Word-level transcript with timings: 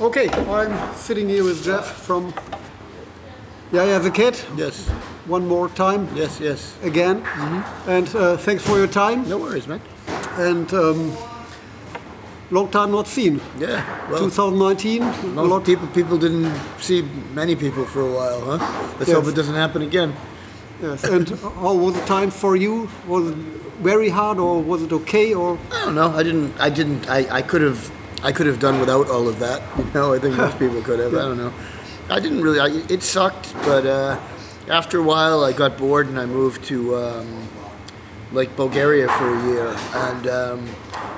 Okay, 0.00 0.28
I'm 0.28 0.94
sitting 0.96 1.28
here 1.28 1.44
with 1.44 1.62
Geoff 1.64 1.86
from 2.04 2.34
Jaya 3.72 4.00
the 4.00 4.10
Cat. 4.10 4.44
Yes, 4.56 4.88
One 5.26 5.46
more 5.46 5.68
time 5.68 6.08
yes, 6.16 6.40
yes. 6.40 6.76
again. 6.82 7.22
And 7.86 8.08
uh, 8.16 8.36
thanks 8.36 8.64
for 8.66 8.76
your 8.76 8.88
time. 8.88 9.28
No 9.28 9.38
worries, 9.38 9.68
man. 9.68 9.80
And 10.36 10.72
um, 10.74 11.16
long 12.50 12.68
time 12.70 12.90
not 12.90 13.06
seen. 13.06 13.40
Yeah, 13.58 13.84
well, 14.10 14.18
2019. 14.28 15.02
a 15.02 15.42
lot- 15.42 15.64
people 15.64 15.86
people 15.88 16.18
didn't 16.18 16.52
see 16.80 17.02
many 17.32 17.54
people 17.54 17.84
for 17.84 18.00
a 18.00 18.10
while, 18.12 18.40
huh? 18.40 18.58
Let's 18.98 19.08
Yes. 19.08 19.16
hope 19.16 19.28
it 19.28 19.36
doesn't 19.36 19.54
happen 19.54 19.82
again. 19.82 20.12
Yes. 20.82 21.04
And 21.04 21.28
how 21.30 21.74
was 21.74 21.94
the 21.94 22.04
time 22.04 22.30
for 22.30 22.56
you? 22.56 22.88
Was 23.06 23.30
it 23.30 23.36
very 23.80 24.08
hard 24.08 24.38
or 24.38 24.60
was 24.60 24.82
it 24.82 24.92
okay? 24.92 25.32
Or 25.34 25.56
I 25.72 25.84
don't 25.84 25.94
know. 25.94 26.10
I 26.10 26.22
didn't. 26.24 26.52
I 26.58 26.68
didn't. 26.68 27.08
I, 27.08 27.38
I 27.38 27.42
could 27.42 27.62
have. 27.62 27.90
I 28.24 28.32
could 28.32 28.46
have 28.46 28.58
done 28.58 28.80
without 28.80 29.08
all 29.08 29.28
of 29.28 29.38
that. 29.38 29.62
You 29.78 29.84
know. 29.92 30.14
I 30.14 30.18
think 30.18 30.36
most 30.36 30.58
people 30.64 30.82
could 30.82 30.98
have. 30.98 31.14
I 31.14 31.22
don't 31.22 31.36
know. 31.36 31.52
I 32.08 32.18
didn't 32.18 32.42
really. 32.42 32.58
I, 32.58 32.68
it 32.88 33.02
sucked, 33.02 33.52
but 33.64 33.86
uh, 33.86 34.18
after 34.68 34.98
a 34.98 35.02
while, 35.02 35.44
I 35.44 35.52
got 35.52 35.78
bored 35.78 36.08
and 36.08 36.18
I 36.18 36.26
moved 36.26 36.64
to 36.64 36.96
um, 36.96 37.48
like 38.32 38.56
Bulgaria 38.56 39.08
for 39.08 39.28
a 39.28 39.46
year. 39.46 39.76
And 39.94 40.26
um, 40.26 40.68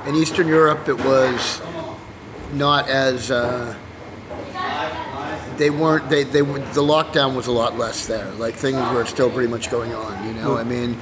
in 0.07 0.17
Eastern 0.17 0.49
Europe, 0.49 0.89
it 0.89 0.99
was 0.99 1.63
not 2.53 2.89
as. 2.89 3.31
Uh, 3.31 3.75
they 5.57 5.71
weren't. 5.71 6.11
They 6.11 6.25
they 6.25 6.43
the 6.43 6.83
lockdown 6.83 7.35
was 7.35 7.47
a 7.47 7.53
lot 7.53 7.79
less 7.79 8.07
there. 8.07 8.31
Like 8.33 8.55
things 8.55 8.79
were 8.93 9.07
still 9.07 9.31
pretty 9.31 9.49
much 9.49 9.71
going 9.71 9.95
on. 9.95 10.27
You 10.27 10.35
know. 10.35 10.57
I 10.59 10.65
mean, 10.65 10.99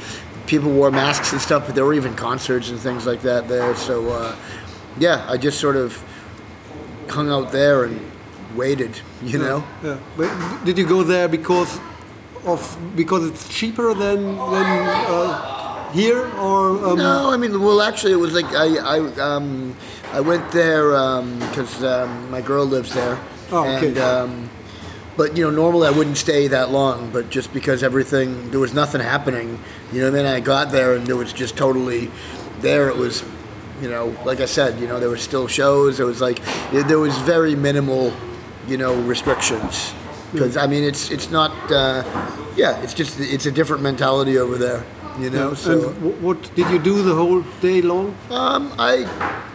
people 0.46 0.70
wore 0.70 0.90
masks 0.90 1.32
and 1.32 1.40
stuff, 1.40 1.66
but 1.66 1.74
there 1.74 1.84
were 1.84 1.94
even 1.94 2.14
concerts 2.14 2.70
and 2.70 2.78
things 2.78 3.06
like 3.06 3.22
that 3.22 3.48
there. 3.48 3.74
So, 3.74 4.10
uh, 4.10 4.36
yeah, 4.98 5.26
I 5.28 5.36
just 5.36 5.60
sort 5.60 5.76
of 5.76 6.02
hung 7.08 7.30
out 7.30 7.52
there 7.52 7.84
and 7.84 8.00
waited. 8.54 9.00
You 9.22 9.38
know. 9.38 9.64
yeah. 9.82 9.98
But 10.16 10.64
did 10.64 10.78
you 10.78 10.86
go 10.86 11.02
there 11.02 11.28
because 11.28 11.78
of 12.44 12.78
because 12.94 13.26
it's 13.26 13.48
cheaper 13.48 13.94
than 13.94 14.36
than 14.36 14.66
uh, 15.16 15.90
here 15.92 16.26
or 16.38 16.84
um, 16.84 16.98
No, 16.98 17.30
I 17.30 17.36
mean, 17.36 17.60
well, 17.62 17.80
actually, 17.82 18.12
it 18.12 18.16
was 18.20 18.34
like 18.34 18.46
I 18.46 18.76
I 18.76 18.98
um, 19.20 19.74
I 20.12 20.20
went 20.20 20.50
there 20.52 20.88
because 21.48 21.82
um, 21.82 22.30
my 22.30 22.40
girl 22.40 22.64
lives 22.66 22.92
there, 22.94 23.18
Oh, 23.50 23.64
okay. 23.66 23.88
and 23.88 23.98
um, 23.98 24.50
but 25.16 25.36
you 25.36 25.44
know, 25.44 25.50
normally 25.50 25.88
I 25.88 25.90
wouldn't 25.90 26.16
stay 26.18 26.48
that 26.48 26.70
long, 26.70 27.10
but 27.10 27.30
just 27.30 27.52
because 27.52 27.82
everything 27.82 28.50
there 28.50 28.60
was 28.60 28.74
nothing 28.74 29.00
happening, 29.00 29.58
you 29.92 30.00
know, 30.00 30.10
then 30.10 30.26
I 30.26 30.40
got 30.40 30.70
there 30.72 30.94
and 30.94 31.08
it 31.08 31.14
was 31.14 31.32
just 31.32 31.56
totally 31.56 32.10
there. 32.60 32.88
It 32.88 32.96
was, 32.96 33.22
you 33.84 33.90
know, 33.90 34.16
like 34.24 34.40
I 34.40 34.46
said, 34.46 34.80
you 34.80 34.88
know, 34.88 34.98
there 34.98 35.10
were 35.10 35.18
still 35.18 35.46
shows. 35.46 35.98
There 35.98 36.06
was 36.06 36.22
like 36.22 36.40
there 36.72 36.98
was 36.98 37.16
very 37.18 37.54
minimal, 37.54 38.14
you 38.66 38.78
know, 38.78 38.94
restrictions. 39.02 39.92
Because 40.32 40.56
I 40.56 40.66
mean, 40.66 40.82
it's 40.82 41.10
it's 41.10 41.30
not, 41.30 41.52
uh, 41.70 42.02
yeah, 42.56 42.82
it's 42.82 42.94
just 42.94 43.20
it's 43.20 43.44
a 43.44 43.52
different 43.52 43.82
mentality 43.82 44.38
over 44.38 44.56
there, 44.56 44.82
you 45.18 45.28
know. 45.28 45.52
So. 45.52 45.90
and 45.90 46.22
what 46.22 46.38
did 46.54 46.66
you 46.70 46.78
do 46.78 47.02
the 47.02 47.14
whole 47.14 47.42
day 47.60 47.82
long? 47.82 48.16
Um, 48.30 48.72
I, 48.78 49.04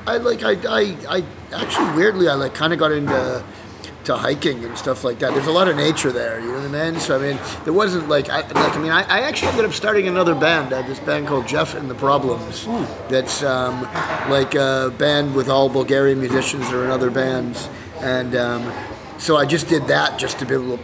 I 0.06 0.18
like 0.18 0.44
I, 0.44 0.54
I, 0.70 0.82
I 1.18 1.24
actually 1.52 1.92
weirdly 1.98 2.30
I 2.30 2.36
like 2.36 2.54
kind 2.54 2.72
of 2.72 2.78
got 2.78 2.92
into 2.92 3.44
to 4.10 4.18
hiking 4.18 4.66
and 4.66 4.76
stuff 4.78 5.04
like 5.04 5.20
that. 5.20 5.34
There's 5.34 5.48
a 5.48 5.52
lot 5.52 5.68
of 5.68 5.76
nature 5.76 6.12
there, 6.12 6.40
you 6.40 6.48
know 6.48 6.60
what 6.68 6.76
I 6.76 6.92
mean? 6.92 7.00
So 7.00 7.18
I 7.18 7.22
mean, 7.22 7.40
there 7.64 7.74
wasn't 7.74 8.10
like 8.10 8.30
I 8.30 8.42
like 8.42 8.76
I 8.76 8.80
mean 8.80 8.92
I, 8.92 9.02
I 9.04 9.20
actually 9.22 9.50
ended 9.50 9.66
up 9.66 9.74
starting 9.74 10.08
another 10.08 10.34
band. 10.34 10.74
I 10.74 10.82
had 10.82 10.90
this 10.90 11.00
band 11.00 11.28
called 11.28 11.48
Geoff 11.48 11.76
and 11.76 11.90
the 11.90 11.96
Problems. 11.96 12.66
That's 13.08 13.44
um, 13.44 13.84
like 14.30 14.56
a 14.56 14.94
band 14.98 15.36
with 15.36 15.48
all 15.48 15.70
Bulgarian 15.70 16.20
musicians 16.20 16.66
are 16.72 16.84
in 16.84 16.90
other 16.90 17.12
bands, 17.12 17.70
and 18.00 18.36
um, 18.36 18.74
so 19.20 19.38
I 19.38 19.46
just 19.46 19.68
did 19.68 19.86
that 19.88 20.18
just 20.18 20.40
to 20.40 20.46
be 20.46 20.56
able 20.56 20.78
to 20.78 20.84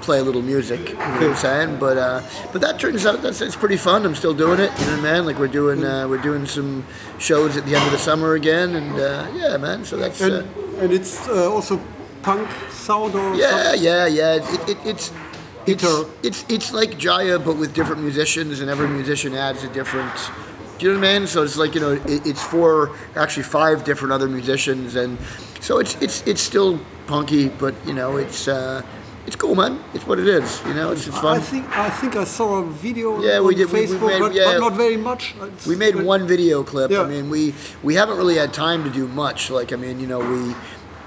play 0.00 0.18
a 0.18 0.22
little 0.22 0.42
music. 0.42 0.90
You 0.90 0.94
know 0.96 1.00
what 1.00 1.22
I'm 1.22 1.36
saying? 1.36 1.78
But 1.78 1.96
uh, 1.96 2.22
but 2.52 2.60
that 2.60 2.80
turns 2.80 3.06
out 3.06 3.22
that's 3.22 3.40
it's 3.40 3.56
pretty 3.56 3.76
fun. 3.76 4.04
I'm 4.04 4.16
still 4.16 4.34
doing 4.34 4.58
it. 4.58 4.70
You 4.80 4.86
know 4.86 4.96
what 4.96 5.06
I 5.06 5.14
mean? 5.14 5.26
Like 5.26 5.38
we're 5.38 5.56
doing 5.62 5.84
uh, 5.84 6.08
we're 6.08 6.22
doing 6.22 6.44
some 6.44 6.84
shows 7.18 7.56
at 7.56 7.64
the 7.66 7.76
end 7.76 7.86
of 7.86 7.92
the 7.92 7.98
summer 7.98 8.34
again, 8.34 8.74
and 8.74 8.92
uh, 8.98 9.30
yeah, 9.34 9.56
man. 9.58 9.84
So 9.84 9.96
that's 9.96 10.20
And 10.20 10.34
uh, 10.34 10.82
and 10.82 10.92
it's 10.92 11.28
uh, 11.28 11.52
also 11.52 11.80
punk 12.24 12.48
sound 12.70 13.14
or 13.14 13.34
yeah, 13.34 13.50
something? 13.62 13.82
yeah, 13.82 14.06
yeah. 14.06 14.34
It, 14.54 14.68
it, 14.70 14.78
it's. 14.86 15.12
It's, 15.66 15.82
it's 16.22 16.44
it's 16.50 16.72
like 16.74 16.98
Jaya, 16.98 17.38
but 17.38 17.56
with 17.56 17.72
different 17.72 18.02
musicians, 18.02 18.60
and 18.60 18.68
every 18.68 18.86
musician 18.86 19.34
adds 19.34 19.64
a 19.64 19.68
different. 19.68 20.12
Do 20.78 20.84
you 20.84 20.92
know 20.92 20.98
what 21.00 21.08
I 21.08 21.18
mean? 21.20 21.26
So 21.26 21.42
it's 21.42 21.56
like 21.56 21.74
you 21.74 21.80
know, 21.80 21.92
it, 21.92 22.26
it's 22.26 22.42
four, 22.42 22.90
actually 23.16 23.44
five 23.44 23.82
different 23.82 24.12
other 24.12 24.28
musicians, 24.28 24.94
and 24.94 25.16
so 25.60 25.78
it's 25.78 25.94
it's 26.02 26.22
it's 26.26 26.42
still 26.42 26.78
punky, 27.06 27.48
but 27.48 27.74
you 27.86 27.94
know, 27.94 28.18
it's 28.18 28.46
uh, 28.46 28.82
it's 29.26 29.36
cool, 29.36 29.54
man. 29.54 29.82
It's 29.94 30.06
what 30.06 30.18
it 30.18 30.28
is. 30.28 30.60
You 30.66 30.74
know, 30.74 30.92
it's, 30.92 31.06
it's 31.06 31.18
fun. 31.18 31.38
I 31.38 31.40
think 31.40 31.64
I 31.78 31.88
think 31.88 32.14
I 32.16 32.24
saw 32.24 32.58
a 32.58 32.66
video 32.66 33.22
Yeah, 33.22 33.38
on 33.38 33.46
we 33.46 33.54
did- 33.54 33.72
we- 33.72 33.80
we 33.80 33.86
Facebook, 33.86 34.08
made- 34.08 34.20
but, 34.20 34.34
yeah. 34.34 34.44
but 34.52 34.60
not 34.60 34.74
very 34.74 34.98
much. 34.98 35.34
It's- 35.36 35.66
We 35.66 35.76
made 35.76 35.96
one 35.96 36.26
video 36.26 36.62
clip. 36.62 36.90
Yeah. 36.90 37.04
I 37.04 37.06
mean, 37.08 37.30
we 37.30 37.54
we 37.82 37.94
haven't 37.94 38.18
really 38.18 38.36
had 38.36 38.52
time 38.52 38.84
to 38.84 38.90
do 38.90 39.08
much. 39.08 39.48
Like, 39.50 39.72
I 39.72 39.76
mean, 39.76 39.98
you 39.98 40.06
know, 40.06 40.18
we 40.20 40.54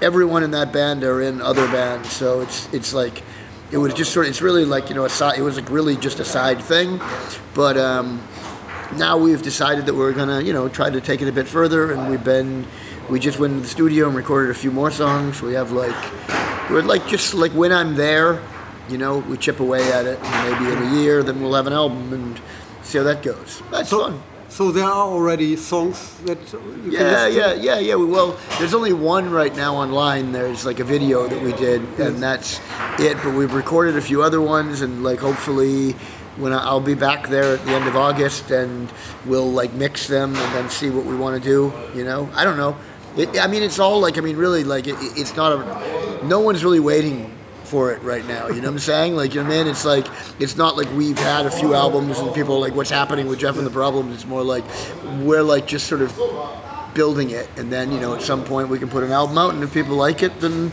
everyone 0.00 0.42
in 0.42 0.50
that 0.52 0.72
band 0.72 1.04
are 1.04 1.20
in 1.22 1.40
other 1.40 1.66
bands, 1.68 2.10
so 2.12 2.40
it's 2.40 2.72
it's 2.72 2.92
like 2.94 3.22
it 3.70 3.78
was 3.78 3.92
just 3.94 4.12
sort 4.12 4.26
of 4.26 4.30
it's 4.30 4.42
really 4.42 4.64
like 4.64 4.88
you 4.88 4.94
know 4.94 5.04
a 5.04 5.08
side. 5.10 5.38
It 5.38 5.42
was 5.42 5.56
like 5.56 5.70
really 5.70 5.96
just 5.96 6.20
a 6.20 6.24
side 6.24 6.60
thing, 6.60 7.00
but 7.54 7.76
um, 7.76 8.22
now 8.96 9.18
we've 9.18 9.42
decided 9.42 9.86
that 9.86 9.94
we're 9.94 10.12
gonna 10.12 10.40
you 10.40 10.52
know 10.52 10.68
try 10.68 10.90
to 10.90 11.00
take 11.00 11.22
it 11.22 11.28
a 11.28 11.32
bit 11.32 11.46
further, 11.48 11.92
and 11.92 12.10
we've 12.10 12.24
been 12.24 12.66
we 13.08 13.18
just 13.18 13.38
went 13.38 13.54
to 13.54 13.60
the 13.60 13.66
studio 13.68 14.06
and 14.06 14.16
recorded 14.16 14.50
a 14.50 14.54
few 14.58 14.70
more 14.70 14.90
songs. 14.90 15.42
We 15.42 15.54
have 15.54 15.72
like 15.72 15.96
we're 16.70 16.82
like 16.82 17.06
just 17.06 17.34
like 17.34 17.52
when 17.52 17.72
I'm 17.72 17.94
there, 17.94 18.42
you 18.88 18.98
know, 18.98 19.18
we 19.18 19.36
chip 19.36 19.60
away 19.60 19.90
at 19.92 20.06
it, 20.06 20.18
and 20.22 20.52
maybe 20.52 20.72
in 20.72 20.92
a 20.92 20.96
year, 21.00 21.22
then 21.22 21.40
we'll 21.42 21.54
have 21.54 21.66
an 21.66 21.72
album 21.72 22.12
and 22.12 22.40
see 22.82 22.98
how 22.98 23.04
that 23.04 23.22
goes. 23.22 23.62
That's 23.70 23.90
So, 23.90 24.00
fun. 24.10 24.22
So 24.58 24.72
there 24.72 24.86
are 24.86 25.06
already 25.06 25.54
songs 25.54 26.14
that 26.24 26.38
you 26.52 26.90
Yeah, 26.90 27.28
yeah, 27.28 27.52
yeah, 27.54 27.78
yeah. 27.78 27.94
Well, 27.94 28.36
there's 28.58 28.74
only 28.74 28.92
one 28.92 29.30
right 29.30 29.54
now 29.54 29.76
online. 29.76 30.32
There's 30.32 30.66
like 30.66 30.80
a 30.80 30.84
video 30.84 31.28
that 31.28 31.40
we 31.40 31.52
did, 31.52 31.80
and 32.00 32.20
that's 32.20 32.58
it. 32.98 33.16
But 33.22 33.34
we've 33.34 33.54
recorded 33.54 33.96
a 33.96 34.00
few 34.00 34.20
other 34.20 34.40
ones, 34.40 34.80
and 34.80 35.04
like 35.04 35.20
hopefully, 35.20 35.92
when 36.42 36.52
I- 36.52 36.64
I'll 36.64 36.80
be 36.80 36.94
back 36.94 37.28
there 37.28 37.54
at 37.54 37.64
the 37.66 37.70
end 37.70 37.86
of 37.86 37.94
August, 37.94 38.50
and 38.50 38.92
we'll 39.26 39.52
like 39.52 39.72
mix 39.74 40.08
them 40.08 40.34
and 40.34 40.54
then 40.56 40.68
see 40.70 40.90
what 40.90 41.04
we 41.06 41.14
want 41.14 41.40
to 41.40 41.48
do. 41.48 41.72
You 41.94 42.02
know, 42.02 42.28
I 42.34 42.42
don't 42.42 42.56
know. 42.56 42.74
It, 43.16 43.38
I 43.38 43.46
mean, 43.46 43.62
it's 43.62 43.78
all 43.78 44.00
like 44.00 44.18
I 44.18 44.22
mean, 44.22 44.36
really, 44.36 44.64
like 44.64 44.88
it, 44.88 44.96
it's 45.16 45.36
not 45.36 45.52
a. 45.52 46.26
No 46.26 46.40
one's 46.40 46.64
really 46.64 46.80
waiting 46.80 47.30
for 47.68 47.92
it 47.92 48.02
right 48.02 48.26
now. 48.26 48.48
You 48.48 48.56
know 48.60 48.68
what 48.68 48.74
I'm 48.74 48.78
saying? 48.78 49.14
Like, 49.16 49.34
you 49.34 49.42
know 49.42 49.48
what 49.48 49.56
I 49.56 49.62
mean? 49.64 49.68
It's 49.68 49.84
like 49.84 50.06
it's 50.40 50.56
not 50.56 50.76
like 50.76 50.90
we've 50.94 51.18
had 51.18 51.46
a 51.46 51.50
few 51.50 51.74
albums 51.74 52.18
and 52.18 52.34
people 52.34 52.54
are 52.56 52.60
like, 52.60 52.74
"What's 52.74 52.90
happening 52.90 53.26
with 53.28 53.38
Geoff 53.40 53.56
and 53.58 53.66
the 53.66 53.70
Problems?" 53.70 54.14
It's 54.14 54.26
more 54.26 54.42
like 54.42 54.64
we're 55.20 55.42
like 55.42 55.66
just 55.66 55.86
sort 55.86 56.02
of 56.02 56.12
building 56.94 57.30
it, 57.30 57.48
and 57.56 57.72
then 57.72 57.92
you 57.92 58.00
know 58.00 58.14
at 58.14 58.22
some 58.22 58.42
point 58.44 58.68
we 58.68 58.78
can 58.78 58.88
put 58.88 59.04
an 59.04 59.12
album 59.12 59.38
out, 59.38 59.54
and 59.54 59.62
if 59.62 59.72
people 59.72 59.96
like 59.96 60.22
it, 60.22 60.40
then 60.40 60.72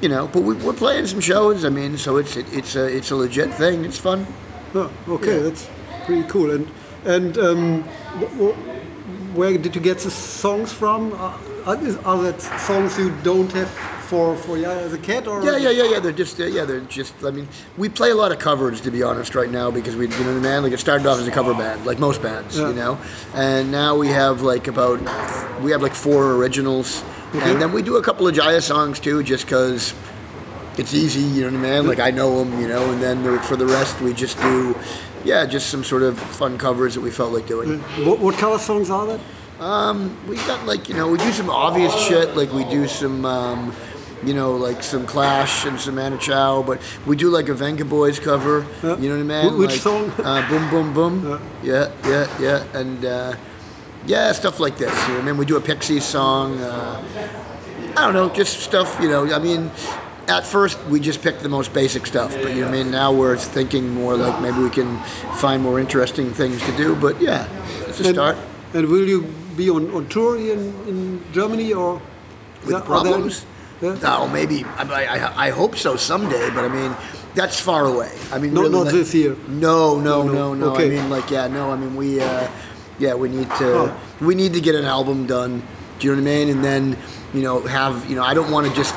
you 0.00 0.08
know. 0.08 0.26
But 0.28 0.42
we, 0.42 0.54
we're 0.56 0.72
playing 0.74 1.06
some 1.06 1.20
shows. 1.20 1.64
I 1.64 1.68
mean, 1.68 1.96
so 1.96 2.16
it's 2.16 2.36
it, 2.36 2.46
it's 2.52 2.74
a 2.76 2.84
it's 2.86 3.10
a 3.10 3.16
legit 3.16 3.52
thing. 3.54 3.84
It's 3.84 3.98
fun. 3.98 4.26
Oh, 4.74 4.90
okay, 5.08 5.36
Yeah. 5.36 5.42
that's 5.44 5.68
pretty 6.06 6.24
cool. 6.28 6.50
And 6.50 6.68
and 7.04 7.38
um, 7.38 7.82
wh- 7.82 8.36
wh- 8.38 9.36
where 9.36 9.56
did 9.58 9.74
you 9.74 9.80
get 9.80 9.98
the 9.98 10.10
songs 10.10 10.72
from? 10.72 11.12
Are, 11.14 11.38
are 11.66 11.76
is- 11.86 11.96
are 11.98 12.20
that 12.22 12.40
songs 12.60 12.98
you 12.98 13.10
don't 13.22 13.50
have 13.52 13.68
for 14.12 14.36
for 14.36 14.58
yeah 14.58 14.72
as 14.86 14.92
a 14.92 14.98
cat 14.98 15.26
or 15.26 15.42
Yeah, 15.42 15.56
yeah, 15.56 15.70
yeah, 15.70 15.84
yeah. 15.92 16.00
They're 16.00 16.20
just, 16.24 16.38
uh, 16.38 16.44
yeah, 16.44 16.66
they're 16.66 16.86
just. 16.98 17.14
I 17.24 17.30
mean, 17.30 17.48
we 17.78 17.88
play 17.88 18.10
a 18.10 18.14
lot 18.14 18.30
of 18.30 18.38
covers, 18.38 18.78
to 18.82 18.90
be 18.90 19.02
honest, 19.02 19.34
right 19.34 19.50
now 19.50 19.70
because 19.70 19.96
we, 19.96 20.06
you 20.06 20.24
know, 20.24 20.48
I. 20.48 20.58
Like 20.58 20.72
it 20.72 20.80
started 20.80 21.06
off 21.06 21.18
as 21.18 21.26
a 21.26 21.30
cover 21.30 21.54
band, 21.54 21.86
like 21.86 21.98
most 21.98 22.20
bands, 22.20 22.58
Yeah. 22.58 22.68
you 22.68 22.74
know, 22.74 22.98
and 23.34 23.72
now 23.72 23.96
we 23.96 24.08
have 24.08 24.42
like 24.42 24.68
about, 24.68 24.98
we 25.62 25.72
have 25.72 25.80
like 25.80 25.94
four 25.94 26.32
originals, 26.36 27.02
and 27.32 27.60
then 27.60 27.72
we 27.72 27.80
do 27.80 27.96
a 27.96 28.02
couple 28.02 28.28
of 28.28 28.34
Jaya 28.34 28.60
songs 28.60 29.00
too, 29.00 29.22
just 29.22 29.46
because 29.46 29.94
it's 30.76 30.92
easy, 30.92 31.20
you 31.20 31.50
know 31.50 31.58
what 31.58 31.66
I 31.66 31.72
mean. 31.80 31.86
Like 31.88 32.00
I 32.00 32.10
know 32.10 32.44
them, 32.44 32.60
you 32.60 32.68
know, 32.68 32.84
and 32.92 33.00
then 33.02 33.38
for 33.40 33.56
the 33.56 33.66
rest 33.66 33.98
we 34.02 34.12
just 34.12 34.38
do, 34.42 34.76
yeah, 35.24 35.46
just 35.46 35.70
some 35.70 35.84
sort 35.84 36.02
of 36.02 36.18
fun 36.18 36.58
covers 36.58 36.94
that 36.96 37.00
we 37.00 37.10
felt 37.10 37.32
like 37.32 37.46
doing. 37.46 37.78
What, 38.06 38.18
what 38.18 38.34
cover 38.36 38.58
songs 38.58 38.90
are 38.90 39.06
that? 39.06 39.20
We 40.28 40.36
got 40.50 40.66
like 40.66 40.88
you 40.90 40.96
know 40.98 41.06
we 41.08 41.18
do 41.18 41.32
some 41.32 41.48
obvious 41.48 41.94
shit 42.06 42.36
like 42.36 42.52
we 42.52 42.64
do 42.64 42.88
some 42.88 43.24
um, 43.24 43.72
you 44.24 44.34
know 44.34 44.56
like 44.56 44.82
some 44.82 45.06
Clash 45.06 45.64
and 45.66 45.78
some 45.80 45.98
Anna 45.98 46.18
Chow, 46.18 46.62
but 46.62 46.80
we 47.06 47.16
do 47.16 47.28
like 47.30 47.48
a 47.48 47.54
Vengaboys 47.54 48.20
cover. 48.20 48.66
Yeah. 48.82 48.96
You 48.98 49.08
know 49.08 49.24
what 49.24 49.36
I 49.36 49.42
mean? 49.48 49.58
Which 49.58 49.70
Like, 49.70 49.80
song? 49.80 50.10
Uh, 50.18 50.48
boom 50.48 50.70
boom 50.70 50.92
boom. 50.94 51.40
Yeah 51.62 51.90
yeah 52.04 52.26
yeah 52.40 52.64
and 52.80 53.04
uh, 53.04 53.34
yeah 54.06 54.32
stuff 54.32 54.60
like 54.60 54.76
this. 54.78 54.92
You 55.02 55.08
know 55.08 55.14
what 55.14 55.22
I 55.22 55.26
mean? 55.26 55.36
We 55.38 55.46
do 55.46 55.56
a 55.56 55.60
Pixies 55.60 56.04
song. 56.04 56.58
Uh, 56.60 57.02
I 57.96 58.00
don't 58.04 58.14
know, 58.14 58.28
just 58.30 58.60
stuff. 58.60 58.98
You 59.02 59.08
know, 59.08 59.32
I 59.34 59.38
mean. 59.38 59.70
At 60.28 60.46
first, 60.46 60.78
we 60.88 61.00
just 61.00 61.20
picked 61.20 61.42
the 61.42 61.48
most 61.48 61.72
basic 61.74 62.06
stuff, 62.06 62.30
but 62.40 62.50
you 62.54 62.60
know 62.60 62.70
what 62.70 62.78
I 62.78 62.82
mean. 62.84 62.92
Now 62.92 63.12
we're 63.12 63.36
thinking 63.36 63.90
more 63.92 64.14
like 64.16 64.40
maybe 64.40 64.60
we 64.62 64.70
can 64.70 64.96
find 65.42 65.60
more 65.60 65.80
interesting 65.80 66.32
things 66.32 66.62
to 66.62 66.76
do. 66.76 66.94
But 66.94 67.20
yeah, 67.20 67.48
it's 67.88 67.98
a 68.00 68.04
And, 68.06 68.14
start. 68.14 68.36
and 68.72 68.86
will 68.86 69.04
you 69.08 69.22
be 69.56 69.68
on, 69.68 69.90
on 69.90 70.06
tour 70.08 70.36
in, 70.38 70.60
in 70.86 71.20
Germany 71.32 71.72
or 71.74 72.00
With 72.64 72.66
are 72.66 72.70
there- 72.70 72.82
problems? 72.82 73.44
Yeah? 73.82 73.94
No, 74.02 74.28
maybe. 74.28 74.64
I, 74.64 74.84
I, 74.84 75.46
I 75.46 75.50
hope 75.50 75.76
so 75.76 75.96
someday, 75.96 76.48
but 76.50 76.64
I 76.64 76.68
mean, 76.68 76.94
that's 77.34 77.58
far 77.60 77.84
away. 77.86 78.12
I 78.30 78.38
mean, 78.38 78.54
No, 78.54 78.62
really, 78.62 78.72
not 78.72 78.84
like- 78.86 78.94
this 78.94 79.12
year. 79.14 79.36
No, 79.48 79.98
no, 79.98 80.22
No, 80.22 80.32
no, 80.32 80.32
no. 80.32 80.54
no. 80.54 80.66
Okay. 80.74 80.86
I 80.86 81.00
mean, 81.00 81.10
like, 81.10 81.30
yeah, 81.30 81.48
no. 81.48 81.70
I 81.72 81.76
mean, 81.76 81.96
we, 81.96 82.20
uh, 82.20 82.48
yeah, 82.98 83.14
we 83.14 83.28
need 83.28 83.48
to, 83.58 83.68
Oh. 83.74 84.00
we 84.20 84.34
need 84.34 84.52
to 84.54 84.60
get 84.60 84.74
an 84.76 84.84
album 84.84 85.26
done. 85.26 85.62
Do 85.98 86.06
you 86.06 86.14
know 86.14 86.22
what 86.22 86.28
I 86.30 86.34
mean? 86.34 86.48
And 86.50 86.64
then, 86.64 86.96
you 87.34 87.42
know, 87.42 87.60
have, 87.62 88.08
you 88.08 88.14
know, 88.16 88.22
I 88.22 88.34
don't 88.34 88.50
want 88.52 88.68
to 88.68 88.74
just 88.74 88.94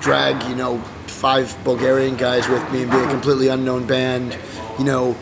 drag, 0.00 0.42
you 0.48 0.54
know, 0.54 0.78
five 1.06 1.56
Bulgarian 1.64 2.16
guys 2.16 2.46
with 2.48 2.62
me 2.72 2.82
and 2.82 2.90
be 2.90 2.98
a 2.98 3.08
completely 3.08 3.48
unknown 3.48 3.86
band, 3.86 4.36
you 4.78 4.84
know, 4.84 5.16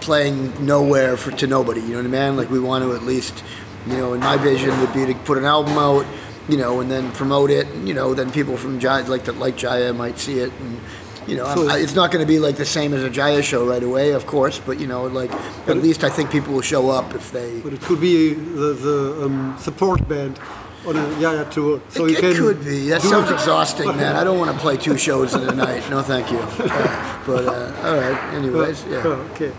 playing 0.00 0.64
nowhere 0.64 1.16
for 1.16 1.30
to 1.32 1.46
nobody. 1.46 1.80
You 1.80 1.88
know 2.02 2.08
what 2.08 2.18
I 2.18 2.28
mean? 2.28 2.36
Like 2.36 2.50
we 2.50 2.58
want 2.60 2.84
to 2.84 2.94
at 2.94 3.02
least, 3.02 3.42
you 3.86 3.96
know, 3.96 4.14
in 4.14 4.20
my 4.20 4.36
vision 4.36 4.78
would 4.80 4.92
be 4.92 5.06
to 5.06 5.14
put 5.20 5.38
an 5.38 5.44
album 5.44 5.76
out, 5.78 6.06
you 6.48 6.56
know, 6.56 6.80
and 6.80 6.90
then 6.90 7.10
promote 7.12 7.50
it. 7.50 7.66
And, 7.68 7.88
you 7.88 7.94
know, 7.94 8.14
then 8.14 8.30
people 8.30 8.56
from 8.56 8.78
Jaya, 8.80 9.04
like 9.04 9.24
that 9.24 9.36
like 9.36 9.56
Jaya 9.56 9.92
might 9.92 10.18
see 10.18 10.40
it, 10.40 10.52
and 10.60 10.80
you 11.26 11.36
know, 11.36 11.46
I, 11.46 11.78
it's 11.78 11.94
not 11.94 12.10
going 12.12 12.24
to 12.24 12.30
be 12.30 12.38
like 12.38 12.56
the 12.56 12.66
same 12.66 12.92
as 12.92 13.02
a 13.02 13.10
Jaya 13.10 13.42
show 13.42 13.66
right 13.66 13.82
away, 13.82 14.12
of 14.12 14.26
course, 14.26 14.58
but 14.58 14.78
you 14.78 14.86
know, 14.86 15.04
like 15.04 15.30
at 15.68 15.78
least 15.78 16.04
I 16.04 16.10
think 16.10 16.30
people 16.30 16.54
will 16.54 16.60
show 16.60 16.90
up 16.90 17.14
if 17.14 17.32
they. 17.32 17.60
But 17.60 17.72
it 17.72 17.80
could 17.80 18.00
be 18.00 18.34
the, 18.34 18.74
the 18.74 19.24
um, 19.24 19.56
support 19.58 20.06
band 20.08 20.38
on 20.86 20.96
a 20.96 21.20
Jaya 21.20 21.50
tour. 21.50 21.80
So 21.88 22.04
it, 22.04 22.10
you 22.10 22.16
can 22.16 22.30
it 22.30 22.36
could 22.36 22.64
be. 22.64 22.88
That 22.88 23.02
sounds 23.02 23.30
exhausting, 23.30 23.88
man. 23.96 24.16
I 24.16 24.24
don't 24.24 24.38
want 24.38 24.52
to 24.52 24.58
play 24.60 24.76
two 24.76 24.98
shows 24.98 25.34
in 25.34 25.42
a 25.48 25.52
night. 25.52 25.88
No, 25.88 26.02
thank 26.02 26.30
you. 26.30 26.38
Uh, 26.38 27.22
but 27.26 27.46
uh, 27.46 27.88
all 27.88 27.96
right. 27.96 28.34
Anyways, 28.34 28.84
yeah. 28.88 29.02
Oh, 29.04 29.12
okay. 29.32 29.52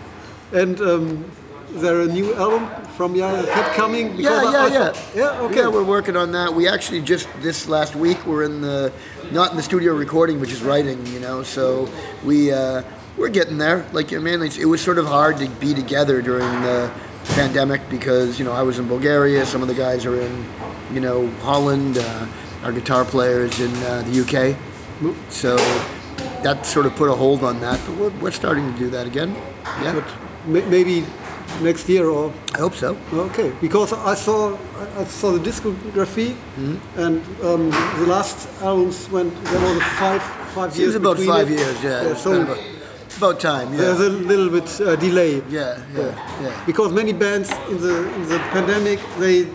And 0.52 0.80
um, 0.80 1.30
is 1.74 1.82
there 1.82 2.00
a 2.00 2.06
new 2.06 2.34
album 2.34 2.85
from 2.96 3.14
Jaya 3.14 3.44
kept 3.46 3.74
coming? 3.74 4.06
Yeah, 4.18 4.40
Because 4.40 4.46
I- 4.46 4.52
yeah, 4.52 4.58
I 4.64 4.66
yeah. 4.68 4.92
thought- 4.92 5.14
yeah, 5.14 5.40
okay. 5.42 5.56
Yeah, 5.60 5.68
we're 5.68 5.84
working 5.84 6.16
on 6.16 6.32
that. 6.32 6.54
We 6.54 6.66
actually 6.68 7.02
just 7.02 7.28
this 7.40 7.68
last 7.68 7.94
week 7.94 8.24
we're 8.26 8.44
in 8.44 8.60
the 8.62 8.92
not 9.32 9.50
in 9.50 9.56
the 9.56 9.62
studio 9.62 9.94
recording, 9.94 10.40
which 10.40 10.52
is 10.52 10.62
writing. 10.62 11.04
You 11.06 11.20
know, 11.20 11.42
so 11.42 11.88
we 12.24 12.52
uh, 12.52 12.82
we're 13.16 13.28
getting 13.28 13.58
there. 13.58 13.84
Like 13.92 14.12
I 14.12 14.18
mean, 14.18 14.40
it 14.42 14.64
was 14.66 14.80
sort 14.80 14.98
of 14.98 15.06
hard 15.06 15.36
to 15.38 15.48
be 15.48 15.74
together 15.74 16.22
during 16.22 16.50
the 16.62 16.90
pandemic 17.34 17.80
because 17.90 18.38
you 18.38 18.44
know 18.44 18.52
I 18.52 18.62
was 18.62 18.78
in 18.78 18.88
Bulgaria. 18.88 19.44
Some 19.46 19.62
of 19.62 19.68
the 19.68 19.74
guys 19.74 20.06
are 20.06 20.18
in 20.20 20.44
you 20.92 21.00
know 21.00 21.28
Holland. 21.42 21.98
Uh, 21.98 22.26
our 22.64 22.72
guitar 22.72 23.04
player 23.04 23.40
is 23.44 23.60
in 23.60 23.72
uh, 23.84 24.02
the 24.08 24.14
UK. 24.22 24.56
So 25.28 25.56
that 26.42 26.64
sort 26.64 26.86
of 26.86 26.96
put 26.96 27.08
a 27.10 27.14
hold 27.14 27.44
on 27.44 27.60
that. 27.60 27.78
But 27.86 27.96
we're, 27.96 28.10
we're 28.22 28.30
starting 28.32 28.72
to 28.72 28.78
do 28.78 28.88
that 28.90 29.06
again. 29.06 29.36
Yeah, 29.82 29.92
But 29.92 30.66
maybe 30.68 31.04
next 31.62 31.88
year 31.88 32.06
or 32.08 32.32
I 32.54 32.58
hope 32.58 32.74
so. 32.74 32.96
okay 33.12 33.50
because 33.60 33.92
I 33.92 34.14
saw 34.14 34.56
I- 34.98 35.04
saw 35.04 35.32
the 35.32 35.38
discography 35.50 36.34
Mm-hmm. 36.56 36.98
and 37.04 37.16
um, 37.44 37.70
the 38.00 38.06
last 38.06 38.48
albums 38.62 39.06
when 39.10 39.28
there 39.44 39.60
was 39.60 39.82
five 40.00 40.22
five 40.56 40.70
It 40.72 40.78
years 40.78 40.86
was 40.94 40.96
about 40.96 41.18
five 41.18 41.50
it. 41.50 41.58
years. 41.58 41.82
Yeah, 41.82 42.10
it's 42.10 42.22
so 42.22 42.40
about, 42.42 42.58
about 43.18 43.40
time. 43.40 43.68
Yeah. 43.72 43.78
there's 43.82 44.00
a 44.00 44.08
little 44.32 44.48
bit 44.50 44.68
uh, 44.80 44.96
delay 44.96 45.42
Yeah, 45.50 45.78
yeah, 45.94 46.12
yeah. 46.42 46.62
because 46.66 46.92
many 46.92 47.12
bands 47.12 47.50
in 47.70 47.78
the 47.86 47.96
in 48.14 48.22
the 48.28 48.38
pandemic 48.56 48.98
they 49.18 49.46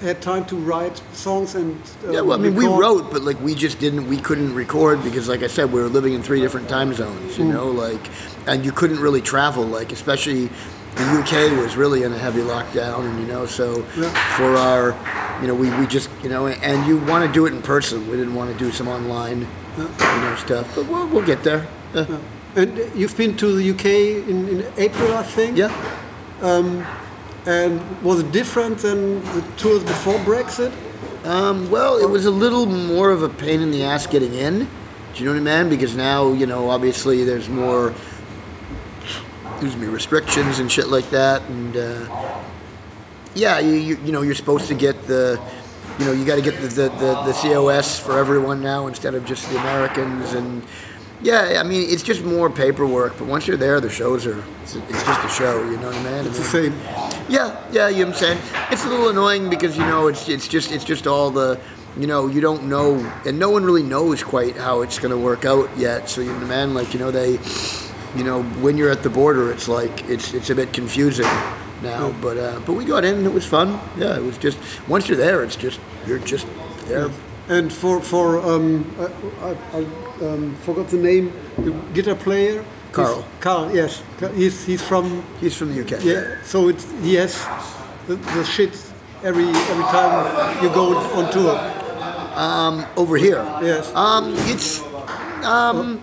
had 0.00 0.20
time 0.20 0.44
to 0.44 0.56
write 0.56 1.00
songs 1.12 1.54
and 1.54 1.80
uh, 2.06 2.10
Yeah, 2.12 2.20
well, 2.20 2.38
I 2.38 2.42
mean, 2.42 2.54
we 2.54 2.66
wrote, 2.66 3.10
but 3.10 3.22
like 3.22 3.40
we 3.40 3.54
just 3.54 3.78
didn't, 3.78 4.06
we 4.06 4.18
couldn't 4.18 4.52
record 4.54 5.02
because, 5.02 5.28
like 5.32 5.42
I 5.42 5.46
said, 5.46 5.72
we 5.72 5.80
were 5.80 5.88
living 5.88 6.12
in 6.12 6.22
three 6.22 6.40
different 6.40 6.68
time 6.68 6.92
zones, 6.92 7.38
you 7.38 7.44
know, 7.46 7.68
like, 7.68 8.04
and 8.46 8.66
you 8.66 8.72
couldn't 8.72 9.00
really 9.00 9.22
travel, 9.22 9.64
like, 9.64 9.92
especially 9.92 10.50
the 10.96 11.02
UK 11.20 11.60
was 11.62 11.76
really 11.76 12.02
in 12.04 12.12
a 12.12 12.18
heavy 12.18 12.40
lockdown, 12.40 13.04
and 13.08 13.18
you 13.20 13.26
know, 13.26 13.46
so 13.46 13.84
Yeah. 13.96 14.10
for 14.36 14.56
our, 14.56 14.94
you 15.40 15.48
know, 15.48 15.54
we, 15.54 15.70
we 15.78 15.86
just, 15.86 16.08
you 16.22 16.28
know, 16.28 16.46
and 16.46 16.86
you 16.86 16.98
want 16.98 17.26
to 17.26 17.32
do 17.32 17.46
it 17.46 17.52
in 17.52 17.62
person. 17.62 18.08
We 18.10 18.16
didn't 18.16 18.34
want 18.34 18.52
to 18.52 18.58
do 18.58 18.70
some 18.70 18.88
online, 18.88 19.40
you 19.76 19.84
know, 19.98 20.36
stuff, 20.38 20.72
but 20.74 20.86
we'll, 20.86 21.06
we'll 21.08 21.26
get 21.26 21.42
there. 21.42 21.66
Yeah. 21.94 22.18
And 22.56 22.78
you've 22.94 23.16
been 23.16 23.36
to 23.38 23.56
the 23.56 23.70
UK 23.72 23.84
in, 24.28 24.48
in 24.48 24.72
April, 24.76 25.12
I 25.16 25.22
think. 25.24 25.56
yeah. 25.56 25.72
And 27.46 28.02
was 28.02 28.20
it 28.20 28.32
different 28.32 28.78
than 28.78 29.22
the 29.34 29.42
tours 29.58 29.82
before 29.84 30.14
Brexit? 30.20 30.72
Um, 31.26 31.70
well, 31.70 31.98
it 31.98 32.08
was 32.08 32.24
a 32.26 32.30
little 32.30 32.64
more 32.66 33.10
of 33.10 33.22
a 33.22 33.28
pain 33.28 33.60
in 33.60 33.70
the 33.70 33.82
ass 33.82 34.06
getting 34.06 34.32
in. 34.34 34.60
Do 35.14 35.22
you 35.24 35.26
know 35.34 35.40
what 35.42 35.50
I 35.52 35.62
mean? 35.62 35.70
Because 35.70 35.94
now, 35.94 36.32
you 36.32 36.46
know, 36.46 36.70
obviously 36.70 37.22
there's 37.24 37.48
more, 37.48 37.92
excuse 39.64 39.80
me, 39.80 39.92
restrictions 39.92 40.58
and 40.58 40.70
shit 40.70 40.88
like 40.88 41.08
that. 41.10 41.42
And 41.42 41.76
uh, 41.76 42.42
yeah, 43.34 43.58
you, 43.58 43.72
you 43.72 43.98
you 44.04 44.12
know 44.12 44.22
you're 44.22 44.34
supposed 44.34 44.68
to 44.68 44.74
get 44.74 45.06
the, 45.06 45.40
you 45.98 46.04
know, 46.04 46.12
you 46.12 46.24
got 46.24 46.36
to 46.36 46.42
get 46.42 46.60
the, 46.60 46.68
the 46.68 46.88
the 46.90 47.22
the 47.22 47.32
COS 47.32 47.98
for 47.98 48.18
everyone 48.18 48.62
now 48.62 48.86
instead 48.86 49.14
of 49.14 49.24
just 49.24 49.48
the 49.50 49.58
Americans. 49.58 50.34
And 50.34 50.62
yeah, 51.22 51.60
I 51.60 51.62
mean 51.62 51.88
it's 51.88 52.02
just 52.02 52.22
more 52.24 52.50
paperwork. 52.50 53.18
But 53.18 53.26
once 53.26 53.46
you're 53.46 53.56
there, 53.56 53.80
the 53.80 53.90
shows 53.90 54.26
are 54.26 54.44
it's, 54.62 54.76
it's 54.76 55.04
just 55.04 55.24
a 55.24 55.28
show. 55.28 55.64
You 55.70 55.78
know 55.78 55.86
what 55.86 55.96
I 55.96 56.02
mean? 56.02 56.26
It's 56.26 56.38
the 56.38 56.44
same. 56.44 56.74
Yeah, 57.28 57.58
yeah, 57.72 57.88
you 57.88 58.04
know 58.04 58.10
what 58.10 58.16
I'm 58.16 58.20
saying? 58.20 58.38
It's 58.70 58.84
a 58.84 58.88
little 58.88 59.08
annoying 59.08 59.48
because 59.48 59.76
you 59.78 59.84
know 59.84 60.08
it's 60.08 60.28
it's 60.28 60.46
just 60.46 60.72
it's 60.72 60.84
just 60.84 61.06
all 61.06 61.30
the 61.30 61.58
you 61.96 62.08
know, 62.08 62.26
you 62.26 62.40
don't 62.40 62.64
know 62.64 62.96
and 63.24 63.38
no 63.38 63.50
one 63.50 63.64
really 63.64 63.84
knows 63.84 64.22
quite 64.22 64.56
how 64.56 64.82
it's 64.82 64.98
gonna 64.98 65.16
work 65.16 65.44
out 65.44 65.70
yet. 65.78 66.10
So 66.10 66.20
you 66.20 66.32
know 66.32 66.46
man, 66.46 66.74
like, 66.74 66.92
you 66.92 67.00
know, 67.00 67.10
they 67.10 67.38
you 68.16 68.24
know, 68.24 68.42
when 68.62 68.76
you're 68.78 68.90
at 68.90 69.02
the 69.02 69.10
border 69.10 69.50
it's 69.52 69.68
like 69.68 70.08
it's 70.08 70.32
it's 70.34 70.50
a 70.50 70.54
bit 70.54 70.72
confusing 70.72 71.26
now. 71.82 72.12
But 72.20 72.36
uh, 72.38 72.60
but 72.66 72.74
we 72.74 72.84
got 72.84 73.04
in 73.04 73.14
and 73.16 73.26
it 73.26 73.32
was 73.34 73.46
fun. 73.46 73.78
Yeah, 73.98 74.16
it 74.16 74.22
was 74.22 74.38
just 74.38 74.58
once 74.88 75.08
you're 75.08 75.18
there 75.18 75.42
it's 75.44 75.56
just 75.56 75.80
you're 76.06 76.18
just 76.20 76.46
there. 76.86 77.10
And 77.48 77.70
for 77.72 78.00
for 78.00 78.38
um, 78.40 78.84
I, 78.98 79.46
I, 79.48 79.56
I 79.78 79.84
um, 80.26 80.54
forgot 80.64 80.88
the 80.88 80.96
name, 80.96 81.32
the 81.58 81.72
guitar 81.92 82.14
player. 82.14 82.62
He's- 82.62 83.08
Carl. 83.08 83.24
Carl, 83.40 83.74
yes. 83.74 84.02
He's 84.36 84.64
he's 84.66 84.80
from 84.82 85.24
He's 85.40 85.56
from 85.56 85.74
the 85.74 85.80
UK. 85.82 86.04
yeah. 86.04 86.40
So 86.44 86.68
it's 86.68 86.86
he 87.02 87.14
has 87.16 87.34
the, 88.06 88.14
the 88.16 88.44
shit 88.44 88.70
every 89.24 89.48
every 89.48 89.84
time 89.90 90.62
you 90.62 90.70
go 90.70 90.96
on 90.96 91.32
tour. 91.32 91.58
Um, 92.36 92.84
over 92.96 93.16
here. 93.16 93.42
Yes. 93.62 93.92
Um, 93.94 94.34
it's 94.48 94.80
um, 95.44 96.00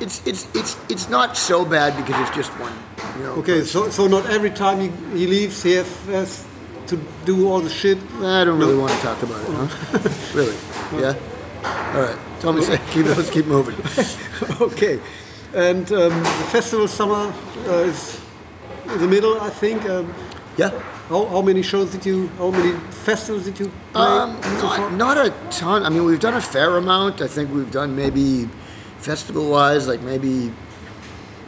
it's 0.00 0.26
it's 0.26 0.48
it's 0.54 0.76
it's 0.88 1.08
not 1.08 1.36
so 1.36 1.64
bad 1.64 1.96
because 1.96 2.20
it's 2.26 2.36
just 2.36 2.50
one. 2.60 2.72
You 3.18 3.24
know, 3.24 3.32
Okay, 3.34 3.62
so 3.64 3.90
so 3.90 4.06
not 4.06 4.26
every 4.26 4.50
time 4.50 4.80
he, 4.80 4.88
he 5.18 5.26
leaves, 5.26 5.62
he 5.62 5.72
has, 5.74 6.44
to 6.86 6.98
do 7.24 7.48
all 7.48 7.60
the 7.60 7.70
shit. 7.70 7.96
I 8.20 8.44
don't 8.44 8.58
really 8.58 8.76
want 8.76 8.92
to 8.92 8.98
talk 8.98 9.22
about 9.22 9.40
it, 9.40 9.48
huh? 9.50 10.08
really? 10.34 10.54
Yeah. 11.00 11.14
All 11.94 12.02
right. 12.02 12.18
Tell 12.40 12.52
me, 12.52 12.60
say, 12.60 12.78
keep 12.90 13.06
let's 13.06 13.30
keep 13.30 13.46
moving. 13.46 13.76
okay, 14.60 15.00
and 15.54 15.90
um, 15.92 16.10
the 16.22 16.46
festival 16.50 16.86
summer 16.88 17.32
uh, 17.66 17.88
is 17.88 18.20
in 18.92 18.98
the 18.98 19.08
middle, 19.08 19.40
I 19.40 19.50
think. 19.50 19.84
Um, 19.88 20.12
Yeah. 20.56 20.70
how, 21.08 21.26
how 21.26 21.42
many 21.42 21.62
shows 21.62 21.90
did 21.90 22.06
you? 22.06 22.28
How 22.38 22.50
many 22.50 22.78
festivals 22.90 23.44
did 23.44 23.58
you 23.58 23.70
play 23.92 24.02
Um, 24.02 24.42
so 24.60 24.88
not 24.90 25.16
a 25.16 25.30
ton. 25.50 25.82
I 25.84 25.88
mean, 25.88 26.04
we've 26.04 26.20
done 26.20 26.34
a 26.34 26.40
fair 26.40 26.76
amount. 26.76 27.20
I 27.22 27.26
think 27.28 27.50
we've 27.52 27.72
done 27.72 27.96
maybe 27.96 28.48
festival-wise, 29.04 29.86
like 29.86 30.00
maybe 30.00 30.52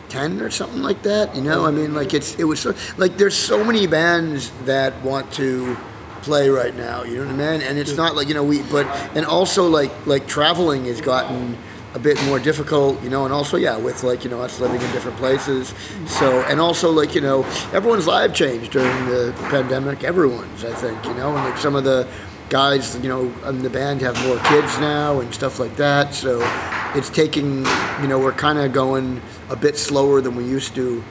ten 0.09 0.41
or 0.41 0.51
something 0.51 0.83
like 0.83 1.03
that. 1.03 1.35
You 1.35 1.43
know, 1.43 1.65
I 1.67 1.71
mean, 1.71 1.95
like 1.95 2.15
it's 2.15 2.35
it 2.37 2.45
was 2.45 2.61
so, 2.61 2.75
like 2.97 3.17
there's 3.17 3.35
so 3.35 3.65
many 3.65 3.87
bands 3.87 4.51
that 4.65 5.03
want 5.03 5.33
to 5.33 5.77
play 6.23 6.49
right 6.49 6.75
now. 6.75 7.03
You 7.05 7.17
know 7.17 7.27
what 7.27 7.35
I 7.35 7.53
mean? 7.53 7.63
And 7.63 7.79
it's 7.79 7.97
not 7.97 8.15
like 8.15 8.29
you 8.29 8.35
know 8.35 8.45
we, 8.45 8.63
but 8.63 8.87
and 9.17 9.25
also 9.25 9.67
like 9.69 9.93
like 10.07 10.27
traveling 10.27 10.85
has 10.85 11.01
gotten 11.01 11.57
a 11.95 11.99
bit 11.99 12.23
more 12.27 12.39
difficult. 12.39 13.03
You 13.03 13.11
know, 13.11 13.25
and 13.25 13.33
also 13.33 13.57
yeah, 13.57 13.77
with 13.77 14.03
like 14.03 14.25
you 14.25 14.31
know 14.31 14.43
us 14.43 14.61
living 14.61 14.81
in 14.81 14.93
different 14.93 15.17
places. 15.17 15.75
So 16.07 16.43
and 16.43 16.61
also 16.61 16.91
like 16.91 17.15
you 17.15 17.21
know 17.21 17.45
everyone's 17.73 18.07
life 18.07 18.35
changed 18.35 18.73
during 18.73 19.07
the 19.07 19.35
pandemic. 19.51 20.05
Everyone's, 20.05 20.65
I 20.65 20.75
think, 20.75 21.05
you 21.05 21.15
know, 21.15 21.35
and 21.35 21.45
like 21.45 21.59
some 21.59 21.75
of 21.75 21.85
the 21.85 22.07
guys, 22.49 22.97
you 22.99 23.09
know, 23.09 23.33
in 23.49 23.63
the 23.63 23.71
band 23.71 24.01
have 24.03 24.17
more 24.27 24.39
kids 24.45 24.79
now 24.79 25.21
and 25.21 25.33
stuff 25.35 25.59
like 25.59 25.77
that. 25.77 26.15
So 26.15 26.41
it's 26.95 27.11
taking, 27.11 27.65
you 28.01 28.09
know, 28.09 28.19
we're 28.19 28.33
kind 28.33 28.59
of 28.59 28.73
going 28.73 29.21
a 29.51 29.57
bit 29.57 29.77
slower 29.77 30.21
than 30.21 30.37
we 30.37 30.45
used 30.45 30.75
to 30.77 31.03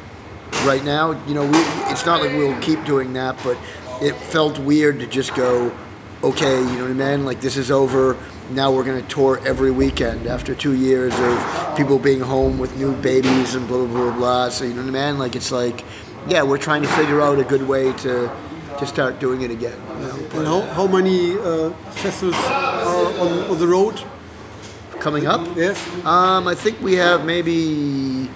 right 0.64 0.84
now. 0.84 1.12
You 1.28 1.34
know, 1.34 1.46
we, 1.46 1.58
it's 1.92 2.06
not 2.06 2.22
like 2.22 2.32
we'll 2.32 2.60
keep 2.62 2.84
doing 2.86 3.14
that, 3.14 3.38
but 3.44 3.58
it 4.02 4.16
felt 4.16 4.60
weird 4.60 5.00
to 5.00 5.08
just 5.08 5.36
go, 5.36 5.76
okay, 6.24 6.58
you 6.58 6.78
know 6.78 6.84
what 6.84 6.92
I 6.92 7.18
mean? 7.18 7.26
Like 7.26 7.42
this 7.42 7.58
is 7.58 7.70
over. 7.70 8.18
Now 8.52 8.72
we're 8.72 8.84
going 8.84 9.02
to 9.02 9.08
tour 9.08 9.42
every 9.46 9.72
weekend 9.72 10.28
after 10.28 10.54
two 10.56 10.74
years 10.74 11.14
of 11.18 11.78
people 11.78 12.00
being 12.00 12.20
home 12.22 12.60
with 12.60 12.78
new 12.78 12.96
babies 12.98 13.56
and 13.56 13.68
blah, 13.68 13.86
blah, 13.86 13.88
blah, 13.88 14.16
blah. 14.16 14.50
So, 14.50 14.66
you 14.66 14.74
know 14.74 14.86
what 14.86 14.96
I 14.96 15.12
mean? 15.12 15.20
Like 15.20 15.36
it's 15.36 15.52
like, 15.52 15.84
yeah, 16.28 16.44
we're 16.44 16.58
trying 16.58 16.82
to 16.84 16.88
figure 16.90 17.22
out 17.22 17.40
a 17.40 17.44
good 17.44 17.68
way 17.68 17.92
to, 17.94 18.32
to 18.80 18.86
start 18.86 19.20
doing 19.20 19.42
it 19.42 19.52
again. 19.52 19.80
You 19.90 20.08
know? 20.08 20.16
And 20.34 20.48
how, 20.48 20.62
how 20.74 20.88
many 20.88 21.38
uh, 21.38 21.70
festivals 21.92 22.36
are 22.36 23.20
on, 23.20 23.52
on 23.52 23.60
the 23.60 23.68
road? 23.68 24.02
Coming 25.00 25.28
up? 25.28 25.56
Yes. 25.56 25.78
Um, 26.06 26.48
I 26.48 26.56
think 26.56 26.82
we 26.82 26.96
have 26.96 27.26
maybe 27.26 28.30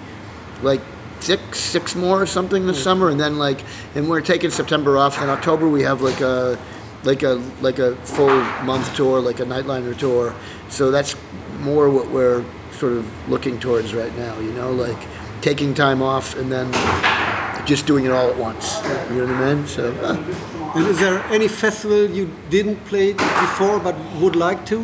like 0.62 0.80
six, 1.20 1.58
six 1.58 1.94
more 1.94 2.22
or 2.22 2.26
something 2.26 2.66
this 2.66 2.82
summer, 2.82 3.08
and 3.08 3.18
then 3.18 3.38
like, 3.38 3.60
and 3.94 4.08
we're 4.08 4.20
taking 4.20 4.50
September 4.50 4.96
off. 4.96 5.20
In 5.22 5.28
October, 5.28 5.68
we 5.68 5.82
have 5.82 6.00
like 6.02 6.20
a 6.20 6.58
like 7.02 7.22
a 7.22 7.42
like 7.60 7.78
a 7.78 7.96
full 7.96 8.42
month 8.64 8.94
tour, 8.94 9.20
like 9.20 9.40
a 9.40 9.44
nightliner 9.44 9.96
tour. 9.96 10.34
So 10.68 10.90
that's 10.90 11.16
more 11.60 11.90
what 11.90 12.10
we're 12.10 12.44
sort 12.72 12.92
of 12.92 13.28
looking 13.28 13.58
towards 13.58 13.94
right 13.94 14.14
now. 14.16 14.38
You 14.38 14.52
know, 14.52 14.70
like 14.72 14.98
taking 15.40 15.74
time 15.74 16.02
off 16.02 16.36
and 16.36 16.52
then 16.52 16.70
just 17.70 17.86
doing 17.86 18.04
it 18.04 18.10
all 18.10 18.28
at 18.28 18.36
once. 18.36 18.82
You 19.10 19.24
know 19.24 19.26
what 19.32 19.36
I 19.36 19.54
mean? 19.54 19.66
So. 19.66 19.92
uh, 20.02 20.16
And 20.76 20.86
is 20.88 20.98
there 20.98 21.18
any 21.30 21.48
festival 21.48 22.10
you 22.18 22.26
didn't 22.48 22.84
play 22.90 23.12
before 23.14 23.78
but 23.80 23.94
would 24.20 24.36
like 24.36 24.66
to? 24.66 24.78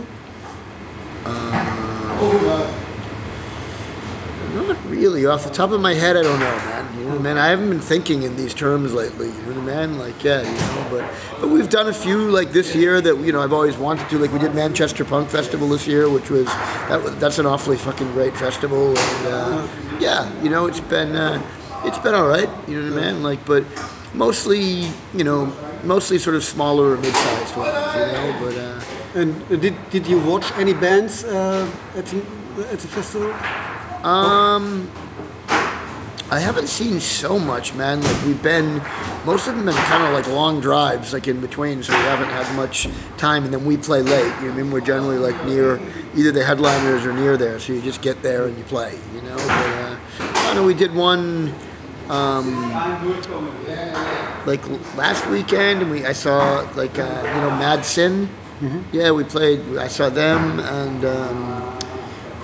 Not 4.55 4.77
really. 4.87 5.27
Off 5.27 5.45
the 5.45 5.51
top 5.51 5.71
of 5.73 5.81
my 5.81 5.95
head, 5.95 6.17
I 6.17 6.23
don't 6.23 6.41
know, 6.41 6.57
man. 6.71 6.99
You 6.99 7.05
know, 7.09 7.19
man, 7.19 7.37
I 7.39 7.49
haven't 7.49 7.69
been 7.69 7.81
thinking 7.81 8.23
in 8.23 8.37
these 8.37 8.55
terms 8.55 8.93
lately. 8.95 9.29
You 9.29 9.43
know 9.43 9.61
what 9.61 9.75
I 9.75 9.87
mean? 9.87 9.99
Like, 9.99 10.23
yeah, 10.25 10.43
you 10.43 10.59
know. 10.59 10.87
But 10.91 11.05
but 11.41 11.49
we've 11.51 11.69
done 11.69 11.89
a 11.89 11.93
few 11.93 12.31
like 12.31 12.53
this 12.53 12.75
year 12.75 13.01
that 13.01 13.17
you 13.27 13.33
know 13.33 13.43
I've 13.43 13.53
always 13.53 13.77
wanted 13.77 14.09
to. 14.11 14.19
Like 14.19 14.33
we 14.33 14.39
did 14.39 14.55
Manchester 14.55 15.05
Punk 15.05 15.29
Festival 15.29 15.69
this 15.69 15.87
year, 15.87 16.09
which 16.09 16.31
was 16.31 16.47
that 16.47 17.19
that's 17.21 17.39
an 17.39 17.47
awfully 17.47 17.77
fucking 17.77 18.11
great 18.13 18.35
festival. 18.37 18.97
And 18.97 19.27
uh, 19.27 19.69
yeah, 20.01 20.21
you 20.43 20.51
know, 20.51 20.67
it's 20.67 20.81
been 20.81 21.15
uh, 21.15 21.43
it's 21.87 21.99
been 21.99 22.15
all 22.15 22.29
right. 22.29 22.51
You 22.69 22.83
know 22.83 22.95
what 22.95 23.03
I 23.03 23.13
mean? 23.13 23.23
Like, 23.23 23.45
but 23.47 23.65
mostly, 24.15 24.91
you 25.15 25.25
know, 25.25 25.47
mostly 25.85 26.19
sort 26.19 26.37
of 26.37 26.45
smaller 26.45 26.93
or 26.93 26.97
mid-sized 26.99 27.57
ones. 27.57 27.95
You 27.95 28.07
know, 28.13 28.37
but. 28.41 28.57
Uh, 28.57 28.81
And 29.17 29.33
did 29.49 29.73
did 29.89 30.07
you 30.07 30.21
watch 30.21 30.53
any 30.61 30.75
bands 30.75 31.25
uh, 31.25 31.65
at 31.97 32.05
the 32.13 32.21
at 32.69 32.79
the 32.85 32.89
festival? 32.97 33.33
Um, 34.05 34.91
I 36.31 36.39
haven't 36.39 36.69
seen 36.69 37.01
so 37.01 37.39
much, 37.39 37.73
man. 37.75 38.03
Like 38.03 38.21
we've 38.27 38.43
been, 38.43 38.83
most 39.25 39.49
of 39.49 39.57
them 39.57 39.67
have 39.67 39.75
been 39.75 39.85
kind 39.89 40.03
of 40.05 40.13
like 40.13 40.29
long 40.29 40.61
drives, 40.61 41.15
like 41.15 41.29
in 41.29 41.41
between, 41.41 41.83
so 41.83 41.93
we 41.97 42.05
haven't 42.05 42.29
had 42.29 42.45
much 42.57 42.89
time. 43.17 43.45
And 43.45 43.55
then 43.55 43.65
we 43.65 43.79
play 43.79 44.03
late. 44.03 44.35
You 44.43 44.49
know, 44.49 44.53
I 44.53 44.57
mean, 44.59 44.71
we're 44.71 44.85
generally 44.85 45.17
like 45.19 45.39
near 45.47 45.81
either 46.15 46.33
the 46.33 46.45
headliners 46.45 47.07
or 47.07 47.15
near 47.15 47.39
there, 47.39 47.59
so 47.59 47.73
you 47.73 47.81
just 47.81 48.03
get 48.03 48.21
there 48.21 48.45
and 48.49 48.59
you 48.59 48.65
play. 48.65 48.93
You 49.15 49.23
know, 49.23 49.37
but 49.37 49.71
uh, 49.81 49.97
I 50.21 50.53
know 50.55 50.67
we 50.67 50.75
did 50.75 50.93
one. 50.93 51.55
Um, 52.09 52.73
like 54.47 54.65
last 54.97 55.27
weekend, 55.29 55.83
and 55.83 55.91
we 55.91 56.05
I 56.05 56.13
saw 56.13 56.61
like 56.77 56.99
uh, 56.99 57.03
you 57.35 57.41
know 57.41 57.51
Mad 57.51 57.85
Sin. 57.85 58.29
Yeah, 58.93 59.11
we 59.11 59.25
played. 59.25 59.61
I 59.77 59.89
saw 59.89 60.09
them 60.09 60.61
and 60.61 61.05
um, 61.05 61.79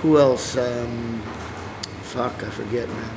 who 0.01 0.19
else? 0.19 0.57
Um, 0.57 1.21
fuck, 2.01 2.43
I 2.43 2.49
forget, 2.49 2.87
man. 2.87 3.09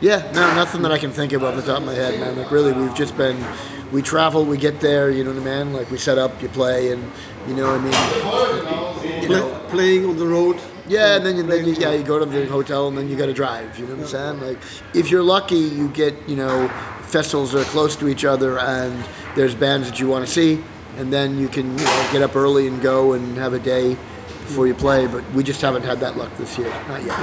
Yeah, 0.00 0.30
no, 0.32 0.54
nothing 0.54 0.82
that 0.82 0.92
I 0.92 0.98
can 0.98 1.10
think 1.12 1.32
of 1.32 1.44
off 1.44 1.54
the 1.56 1.62
top 1.62 1.78
of 1.80 1.86
my 1.86 1.94
head, 1.94 2.18
man. 2.18 2.36
Like 2.36 2.50
really, 2.50 2.72
we've 2.72 2.94
just 2.94 3.16
been, 3.16 3.44
we 3.92 4.00
travel, 4.00 4.44
we 4.44 4.56
get 4.56 4.80
there, 4.80 5.10
you 5.10 5.22
know 5.24 5.32
what 5.32 5.42
I 5.46 5.64
mean? 5.64 5.72
Like 5.74 5.90
we 5.90 5.98
set 5.98 6.18
up, 6.18 6.40
you 6.42 6.48
play, 6.48 6.92
and 6.92 7.02
you 7.46 7.54
know 7.54 7.66
what 7.76 7.80
I 7.80 9.02
mean. 9.12 9.22
You 9.22 9.28
know, 9.28 9.66
playing 9.68 10.06
on 10.06 10.16
the 10.16 10.26
road? 10.26 10.58
Yeah, 10.88 11.16
and 11.16 11.26
then 11.26 11.36
you, 11.36 11.42
then 11.42 11.64
you, 11.66 11.74
yeah, 11.74 11.92
you 11.92 12.02
go 12.02 12.18
to 12.18 12.26
the 12.26 12.46
hotel 12.46 12.88
and 12.88 12.96
then 12.96 13.08
you 13.08 13.16
got 13.16 13.26
to 13.26 13.32
drive. 13.32 13.78
You 13.78 13.86
know 13.86 13.94
what 13.94 14.02
I'm 14.02 14.08
saying? 14.08 14.40
Like, 14.40 14.58
if 14.94 15.10
you're 15.10 15.22
lucky, 15.22 15.56
you 15.58 15.88
get 15.88 16.14
you 16.28 16.36
know 16.36 16.68
festivals 17.02 17.52
that 17.52 17.62
are 17.66 17.70
close 17.70 17.96
to 17.96 18.08
each 18.08 18.24
other, 18.24 18.58
and 18.58 19.04
there's 19.34 19.54
bands 19.54 19.88
that 19.90 20.00
you 20.00 20.08
want 20.08 20.26
to 20.26 20.30
see, 20.32 20.62
and 20.96 21.12
then 21.12 21.38
you 21.38 21.48
can 21.48 21.78
you 21.78 21.84
know, 21.84 22.08
get 22.12 22.22
up 22.22 22.36
early 22.36 22.66
and 22.68 22.80
go 22.82 23.12
and 23.12 23.36
have 23.36 23.52
a 23.52 23.58
day 23.58 23.94
before 23.94 24.66
you 24.66 24.74
play. 24.74 25.06
But 25.06 25.28
we 25.32 25.42
just 25.42 25.60
haven't 25.60 25.82
had 25.84 26.00
that 26.00 26.16
luck 26.16 26.34
this 26.36 26.58
year, 26.58 26.70
not 26.88 27.02
yet. 27.04 27.18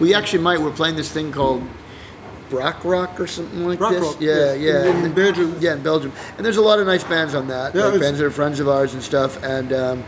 We 0.00 0.14
actually 0.14 0.42
might. 0.42 0.60
We're 0.60 0.70
playing 0.72 0.96
this 0.96 1.10
thing 1.12 1.30
called 1.32 1.62
Brakrock 2.50 3.18
or 3.18 3.26
something 3.26 3.66
like 3.66 3.80
Rock 3.80 3.92
this. 3.92 4.02
Rock, 4.02 4.16
yeah, 4.20 4.52
yeah. 4.54 4.84
in- 4.86 5.04
in 5.04 5.12
Belgium. 5.12 5.56
Yeah, 5.60 5.74
in 5.74 5.82
Belgium. 5.82 6.12
And 6.36 6.44
there's 6.44 6.56
a 6.56 6.62
lot 6.62 6.78
of 6.78 6.86
nice 6.86 7.04
bands 7.04 7.34
on 7.34 7.48
that. 7.48 7.74
Yeah, 7.74 7.86
like 7.86 8.00
bands 8.00 8.18
that 8.18 8.26
are 8.26 8.30
friends 8.30 8.60
of 8.60 8.68
ours 8.68 8.94
and 8.94 9.02
stuff. 9.02 9.42
And 9.42 9.72
um, 9.72 10.04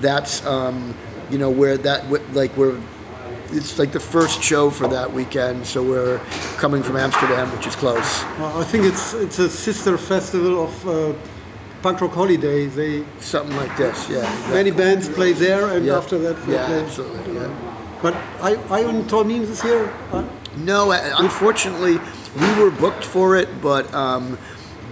that's 0.00 0.44
um, 0.46 0.94
you 1.30 1.38
know 1.38 1.50
where 1.50 1.76
that 1.78 2.00
like 2.34 2.56
we're 2.56 2.76
it's 3.52 3.78
like 3.78 3.90
the 3.92 4.00
first 4.00 4.42
show 4.42 4.70
for 4.70 4.86
that 4.88 5.12
weekend. 5.12 5.66
So 5.66 5.82
we're 5.82 6.18
coming 6.56 6.82
from 6.84 6.96
Amsterdam, 6.96 7.50
which 7.56 7.66
is 7.66 7.74
close. 7.76 8.22
Uh, 8.38 8.58
I 8.60 8.64
think 8.64 8.84
it's 8.84 9.14
it's 9.14 9.38
a 9.38 9.48
sister 9.48 9.98
festival 9.98 10.64
of 10.64 10.86
uh, 10.88 11.12
Punk 11.82 12.00
Rock 12.00 12.12
Holiday. 12.14 12.66
They 12.66 13.04
Something 13.20 13.56
like 13.56 13.76
this. 13.76 14.08
Yeah. 14.08 14.18
exactly. 14.18 14.54
many 14.54 14.70
bands 14.70 15.08
play 15.08 15.32
there, 15.32 15.64
and 15.76 15.84
Yeah. 15.86 15.96
after 15.98 16.18
that 16.18 16.36
Yeah, 16.48 16.66
play. 16.66 16.80
absolutely. 16.84 17.34
Yeah. 17.34 17.48
But 18.02 18.14
I 18.40 18.50
I 18.78 18.84
on 18.84 19.04
Tormines 19.08 19.48
this 19.48 19.64
year. 19.64 19.88
Uh, 20.12 20.22
No, 20.56 20.90
unfortunately, 21.18 21.98
we 22.40 22.48
were 22.60 22.70
booked 22.72 23.04
for 23.04 23.36
it, 23.40 23.48
but 23.62 23.84
um, 23.94 24.36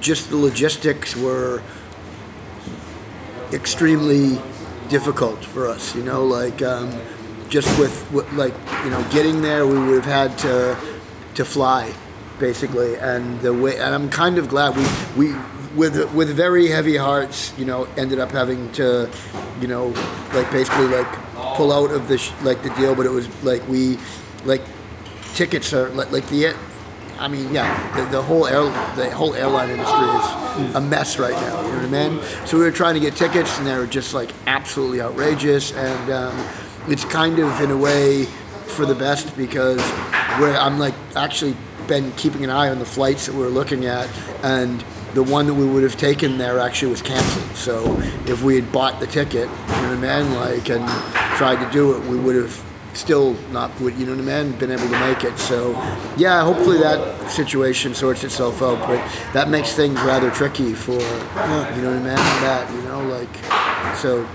just 0.01 0.31
the 0.31 0.37
logistics 0.37 1.17
were 1.17 1.61
extremely 3.53 4.39
difficult 4.89 5.45
for 5.45 5.69
us. 5.69 5.95
You 5.95 6.03
know, 6.03 6.25
like 6.25 6.63
um, 6.63 6.91
just 7.49 7.69
with, 7.79 8.11
like 8.33 8.55
you 8.85 8.91
know 8.91 9.05
getting 9.11 9.43
there, 9.43 9.67
we 9.67 9.79
would 9.79 10.05
have 10.05 10.31
had 10.31 10.39
to 10.39 10.77
to 11.35 11.45
fly, 11.45 11.93
basically, 12.39 12.97
and 12.97 13.41
the 13.41 13.55
way. 13.55 13.79
And 13.79 13.95
I'm 13.95 14.11
kind 14.11 14.39
of 14.39 14.49
glad 14.49 14.77
we 14.77 15.31
we 15.31 15.37
with 15.77 16.13
with 16.15 16.35
very 16.35 16.69
heavy 16.69 16.97
hearts, 16.97 17.53
you 17.59 17.65
know, 17.65 17.85
ended 17.97 18.19
up 18.19 18.31
having 18.31 18.71
to, 18.73 19.11
you 19.61 19.69
know, 19.69 19.89
like 20.35 20.51
basically 20.51 20.87
like 20.87 21.11
pull 21.57 21.73
out 21.73 21.91
of 21.91 22.09
the 22.09 22.19
sh- 22.19 22.33
like 22.43 22.63
the 22.63 22.71
deal. 22.71 22.95
But 22.95 23.07
it 23.07 23.13
was 23.13 23.29
like 23.45 23.67
we 23.69 23.99
like 24.45 24.63
tickets 25.35 25.73
are 25.73 25.89
like, 25.91 26.11
like 26.11 26.27
the 26.29 26.55
I 27.19 27.27
mean, 27.27 27.53
yeah, 27.53 27.97
the, 27.97 28.11
the 28.11 28.23
whole 28.23 28.47
air, 28.47 28.63
the 28.95 29.11
whole 29.11 29.35
airline 29.35 29.71
industry 29.71 30.65
is 30.65 30.75
a 30.75 30.81
mess 30.81 31.19
right 31.19 31.33
now. 31.33 31.63
You 31.63 31.73
know 31.73 31.89
what 31.89 31.95
I 31.95 32.09
mean? 32.09 32.47
So 32.47 32.57
we 32.59 32.65
were 32.65 32.71
trying 32.71 32.95
to 32.95 33.01
get 33.01 33.17
tickets, 33.17 33.59
and 33.59 33.67
they 33.67 33.77
were 33.77 33.87
just 33.87 34.15
like 34.15 34.31
absolutely 34.47 35.01
outrageous. 35.01 35.73
And 35.73 36.11
um, 36.11 36.49
it's 36.87 37.05
kind 37.05 37.39
of 37.39 37.61
in 37.61 37.71
a 37.71 37.77
way 37.77 38.27
for 38.67 38.87
the 38.87 38.95
best 38.95 39.37
because 39.37 39.81
where 40.39 40.57
I'm 40.57 40.79
like 40.79 40.95
actually 41.17 41.57
been 41.89 42.13
keeping 42.13 42.45
an 42.45 42.51
eye 42.51 42.69
on 42.69 42.79
the 42.79 42.87
flights 42.87 43.27
that 43.27 43.35
we 43.35 43.41
were 43.43 43.49
looking 43.49 43.87
at, 43.87 44.09
and 44.45 44.85
the 45.15 45.23
one 45.23 45.47
that 45.47 45.55
we 45.55 45.67
would 45.67 45.83
have 45.83 45.97
taken 45.97 46.39
there 46.39 46.61
actually 46.61 46.91
was 46.91 47.03
canceled. 47.03 47.57
So 47.57 47.99
if 48.27 48.43
we 48.43 48.55
had 48.55 48.71
bought 48.71 49.01
the 49.01 49.07
ticket, 49.07 49.49
you 49.49 49.49
know 49.49 49.97
what 49.97 50.09
I 50.09 50.23
mean, 50.23 50.35
like, 50.35 50.69
and 50.71 50.87
tried 51.37 51.65
to 51.65 51.73
do 51.73 51.97
it, 51.97 52.05
we 52.05 52.17
would 52.17 52.37
have 52.37 52.65
still 52.99 53.35
not 53.53 53.71
would 53.81 53.97
you 53.97 54.05
know 54.05 54.17
what 54.17 54.29
I 54.29 54.43
mean? 54.43 54.59
Been 54.59 54.73
able 54.73 54.89
to 54.89 55.01
make 55.01 55.25
it. 55.25 55.39
So 55.39 55.71
yeah 56.17 56.43
hopefully 56.43 56.79
that 56.79 57.31
situation 57.31 57.95
sorts 57.95 58.25
itself 58.25 58.61
out 58.61 58.79
but 58.87 58.99
that 59.33 59.49
makes 59.49 59.75
things 59.75 60.01
rather 60.03 60.31
tricky 60.31 60.75
for 60.75 60.93
you 60.93 60.99
know 60.99 61.95
what 61.95 61.97
I 61.97 62.11
mean? 62.11 62.17
That 62.43 62.71
you 62.73 62.83
know 62.83 63.03
like 63.03 63.97
so 63.97 64.29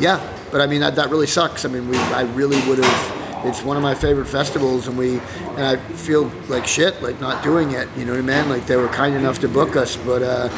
yeah. 0.00 0.20
But 0.50 0.60
I 0.60 0.66
mean 0.66 0.80
that, 0.80 0.96
that 0.96 1.10
really 1.10 1.26
sucks. 1.26 1.64
I 1.64 1.68
mean 1.68 1.88
we 1.88 1.96
I 1.98 2.22
really 2.22 2.60
would 2.68 2.78
have 2.78 3.46
it's 3.46 3.62
one 3.62 3.76
of 3.76 3.82
my 3.82 3.94
favorite 3.94 4.26
festivals 4.26 4.86
and 4.86 4.96
we 4.96 5.18
and 5.56 5.64
I 5.64 5.76
feel 5.76 6.30
like 6.48 6.66
shit 6.66 7.02
like 7.02 7.20
not 7.20 7.42
doing 7.44 7.72
it 7.72 7.88
you 7.96 8.04
know 8.04 8.12
what 8.12 8.20
I 8.20 8.42
mean? 8.42 8.48
Like 8.48 8.66
they 8.66 8.76
were 8.76 8.88
kind 8.88 9.14
enough 9.14 9.38
to 9.40 9.48
book 9.48 9.76
us 9.76 9.96
but 9.96 10.22
uh 10.22 10.48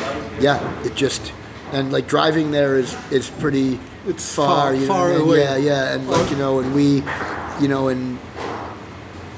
yeah 0.40 0.82
it 0.84 0.94
just 0.94 1.32
and 1.72 1.90
like 1.90 2.06
driving 2.06 2.52
there 2.52 2.76
is 2.76 2.94
is 3.10 3.28
pretty 3.28 3.80
It's 4.06 4.34
far, 4.34 4.46
far- 4.46 4.74
you 4.74 4.80
know 4.82 4.86
far 4.86 5.08
what 5.08 5.14
I 5.14 5.18
mean? 5.18 5.26
away. 5.28 5.38
yeah 5.40 5.56
yeah 5.56 5.94
and 5.94 6.08
like 6.08 6.30
you 6.30 6.36
know 6.36 6.60
and 6.60 6.74
we 6.74 7.02
you 7.60 7.68
know 7.68 7.88
and 7.88 8.18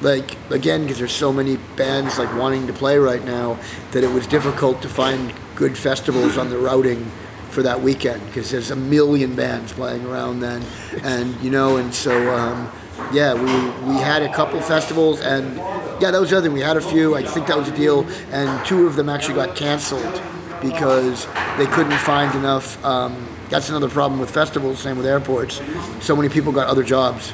like 0.02 0.36
again 0.50 0.82
because 0.82 0.98
there's 0.98 1.12
so 1.12 1.32
many 1.32 1.56
bands 1.76 2.18
like 2.18 2.34
wanting 2.36 2.66
to 2.66 2.72
play 2.72 2.98
right 2.98 3.24
now 3.24 3.58
that 3.92 4.04
it 4.04 4.10
was 4.10 4.26
difficult 4.26 4.82
to 4.82 4.88
find 4.88 5.32
good 5.54 5.76
festivals 5.76 6.36
on 6.36 6.50
the 6.50 6.58
routing 6.58 7.04
for 7.50 7.62
that 7.62 7.80
weekend 7.80 8.24
because 8.26 8.50
there's 8.50 8.70
a 8.70 8.76
million 8.76 9.34
bands 9.34 9.72
playing 9.72 10.04
around 10.04 10.40
then 10.40 10.62
and 11.02 11.34
you 11.40 11.50
know 11.50 11.78
and 11.78 11.94
so 11.94 12.12
um, 12.36 12.70
yeah 13.12 13.32
we 13.32 13.50
we 13.94 13.94
had 14.00 14.22
a 14.22 14.32
couple 14.34 14.60
festivals 14.60 15.20
and 15.22 15.56
yeah 16.00 16.10
that 16.10 16.20
was 16.20 16.28
the 16.28 16.36
other 16.36 16.46
thing 16.46 16.52
we 16.54 16.60
had 16.60 16.76
a 16.76 16.80
few 16.80 17.14
i 17.16 17.22
think 17.22 17.46
that 17.46 17.56
was 17.56 17.68
a 17.68 17.76
deal 17.76 18.06
and 18.32 18.66
two 18.66 18.86
of 18.86 18.96
them 18.96 19.08
actually 19.08 19.34
got 19.34 19.56
canceled 19.56 20.20
because 20.60 21.26
they 21.56 21.66
couldn't 21.66 21.96
find 22.00 22.34
enough 22.34 22.82
um, 22.84 23.26
that's 23.48 23.68
another 23.68 23.88
problem 23.88 24.18
with 24.20 24.30
festivals 24.30 24.78
same 24.80 24.96
with 24.96 25.06
airports 25.06 25.60
so 26.00 26.14
many 26.16 26.28
people 26.28 26.52
got 26.52 26.66
other 26.68 26.82
jobs 26.82 27.32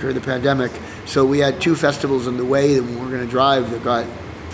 during 0.00 0.14
the 0.16 0.20
pandemic. 0.20 0.72
So 1.06 1.24
we 1.24 1.38
had 1.38 1.60
two 1.60 1.74
festivals 1.76 2.26
in 2.26 2.36
the 2.36 2.44
way 2.44 2.74
that 2.74 2.82
we 2.82 2.96
were 2.96 3.08
going 3.08 3.24
to 3.24 3.30
drive 3.30 3.70
that 3.70 3.82
got 3.84 4.04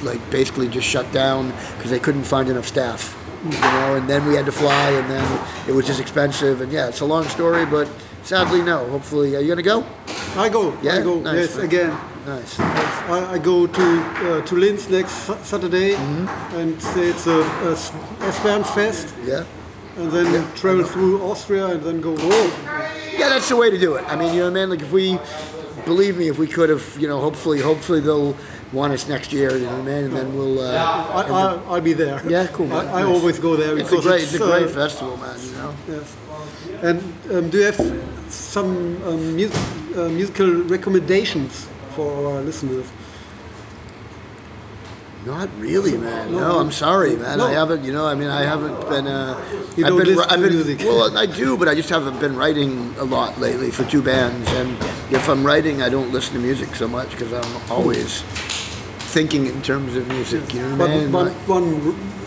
like 0.02 0.20
basically 0.30 0.68
just 0.68 0.86
shut 0.86 1.10
down 1.12 1.50
because 1.76 1.90
they 1.90 1.98
couldn't 1.98 2.24
find 2.24 2.48
enough 2.48 2.66
staff. 2.68 3.16
You 3.44 3.50
know, 3.58 3.94
and 3.96 4.08
then 4.08 4.26
we 4.28 4.34
had 4.34 4.44
to 4.46 4.52
fly, 4.52 4.90
and 4.90 5.08
then 5.10 5.26
it 5.66 5.72
was 5.72 5.86
just 5.86 5.98
expensive. 5.98 6.60
And 6.60 6.70
yeah, 6.70 6.88
it's 6.88 7.00
a 7.00 7.06
long 7.06 7.24
story, 7.24 7.64
but 7.64 7.88
sadly, 8.22 8.60
no. 8.60 8.86
Hopefully, 8.90 9.34
are 9.34 9.40
you 9.40 9.48
gonna 9.48 9.62
go? 9.62 9.84
I 10.36 10.50
go. 10.50 10.76
Yeah? 10.82 10.96
I 10.96 11.02
go. 11.02 11.20
Nice, 11.20 11.34
yes, 11.36 11.56
again. 11.56 11.98
Nice. 12.26 12.60
I, 12.60 13.32
I 13.32 13.38
go 13.38 13.66
to 13.66 13.82
uh, 13.82 14.40
to 14.42 14.54
Linz 14.56 14.88
next 14.90 15.12
Saturday, 15.42 15.94
Mm-hmm. 15.94 16.56
and 16.56 16.76
it's 17.08 17.26
a, 17.26 17.40
a 17.40 17.72
S- 17.72 17.92
S-Bahn 18.20 18.62
fest, 18.62 19.14
Yeah. 19.24 19.44
And 20.00 20.10
then 20.10 20.54
travel 20.54 20.84
through 20.84 21.22
Austria, 21.22 21.66
and 21.68 21.82
then 21.82 22.00
go 22.00 22.16
home. 22.16 22.50
Yeah, 23.18 23.28
that's 23.28 23.48
the 23.48 23.56
way 23.56 23.70
to 23.70 23.78
do 23.78 23.94
it. 23.96 24.04
I 24.08 24.16
mean, 24.16 24.32
you 24.34 24.40
know 24.40 24.50
what 24.50 24.56
I 24.58 24.60
mean? 24.60 24.70
Like 24.70 24.80
if 24.80 24.92
we 24.92 25.18
believe 25.84 26.16
me, 26.16 26.28
if 26.28 26.38
we 26.38 26.46
could 26.46 26.70
have, 26.70 26.96
you 26.98 27.08
know, 27.08 27.20
hopefully, 27.20 27.60
hopefully 27.60 28.00
they'll 28.00 28.36
want 28.72 28.92
us 28.92 29.08
next 29.08 29.32
year, 29.32 29.50
you 29.56 29.66
know 29.66 29.72
what 29.78 29.80
I 29.80 29.92
mean? 29.92 30.04
And 30.04 30.16
then 30.16 30.36
we'll. 30.36 30.60
Uh, 30.60 30.72
I, 30.72 31.22
I, 31.22 31.54
I'll 31.74 31.80
be 31.80 31.92
there. 31.92 32.22
Yeah, 32.28 32.46
cool, 32.48 32.66
man. 32.66 32.86
I, 32.86 32.92
I 33.00 33.02
Nice. 33.02 33.14
always 33.20 33.38
go 33.38 33.56
there 33.56 33.76
it's 33.78 33.88
a 33.88 33.90
because 33.90 34.04
great, 34.06 34.22
it's 34.22 34.34
a 34.34 34.38
great 34.38 34.66
uh, 34.66 34.68
festival, 34.68 35.16
man. 35.16 35.36
You 35.44 35.52
know. 35.52 35.74
Yes. 35.88 36.16
And 36.82 36.98
um, 37.32 37.50
do 37.50 37.58
you 37.58 37.64
have 37.64 37.80
some 38.32 39.02
um, 39.04 39.36
mu- 39.36 39.50
uh, 39.96 40.08
musical 40.08 40.50
recommendations 40.64 41.68
for 41.94 42.08
our 42.34 42.40
listeners? 42.42 42.86
Not 45.26 45.50
really, 45.58 45.98
man. 45.98 46.32
No, 46.32 46.38
No. 46.40 46.58
I'm 46.60 46.72
sorry, 46.72 47.14
man. 47.16 47.38
No. 47.38 47.46
I 47.46 47.52
haven't. 47.52 47.84
You 47.84 47.92
know, 47.92 48.06
I 48.06 48.14
mean, 48.14 48.28
I 48.28 48.42
haven't 48.42 48.80
been. 48.88 49.06
Uh, 49.06 49.38
You 49.76 49.84
I've 49.84 49.92
don't 49.92 50.04
been. 50.04 50.18
I've 50.18 50.40
been. 50.40 50.54
music. 50.54 50.78
Well, 50.80 51.16
I 51.16 51.26
do, 51.26 51.56
but 51.58 51.68
I 51.68 51.74
just 51.74 51.90
haven't 51.90 52.18
been 52.20 52.36
writing 52.36 52.94
a 52.98 53.04
lot 53.04 53.38
lately 53.38 53.70
for 53.70 53.84
two 53.84 54.02
bands. 54.02 54.48
And 54.52 54.70
if 55.12 55.28
I'm 55.28 55.44
writing, 55.44 55.82
I 55.82 55.88
don't 55.90 56.10
listen 56.10 56.32
to 56.34 56.40
music 56.40 56.74
so 56.74 56.88
much 56.88 57.10
because 57.10 57.32
I'm 57.32 57.70
always 57.70 58.22
thinking 59.12 59.46
in 59.46 59.60
terms 59.62 59.94
of 59.96 60.08
music. 60.08 60.54
You 60.54 60.62
know 60.62 60.76
But 60.76 60.90
one, 61.10 61.28
one, 61.46 61.72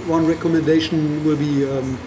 one 0.08 0.28
recommendation 0.28 1.26
will 1.26 1.38
be, 1.38 1.68
um, 1.70 1.98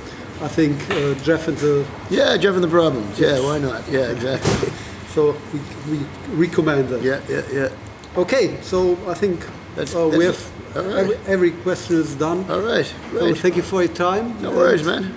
I 0.40 0.48
think, 0.48 0.78
uh, 0.90 1.14
Geoff 1.24 1.48
and 1.48 1.56
the. 1.58 1.84
yeah, 2.10 2.36
Geoff 2.36 2.54
and 2.54 2.62
the 2.64 2.68
Problems. 2.68 3.18
Yeah, 3.18 3.40
why 3.40 3.58
not? 3.58 3.82
Yeah, 3.90 4.10
exactly. 4.12 4.70
So 5.14 5.34
we, 5.52 5.58
we 5.98 6.04
recommend 6.46 6.90
that. 6.90 7.02
Yeah, 7.02 7.20
yeah, 7.28 7.42
yeah. 7.52 7.68
Okay, 8.22 8.60
so 8.62 8.96
I 9.08 9.14
think 9.14 9.44
That's- 9.76 9.94
uh, 9.94 10.08
we 10.08 10.24
have. 10.24 10.38
All 10.76 10.82
right. 10.82 10.96
every, 10.96 11.16
every 11.26 11.50
question 11.52 11.96
is 11.96 12.14
done. 12.16 12.44
All 12.50 12.60
right, 12.60 12.84
So 13.12 13.34
thank 13.34 13.56
you 13.56 13.62
for 13.62 13.82
your 13.82 13.92
time. 13.94 14.34
No 14.42 14.50
worries, 14.50 14.82
man. 14.84 15.14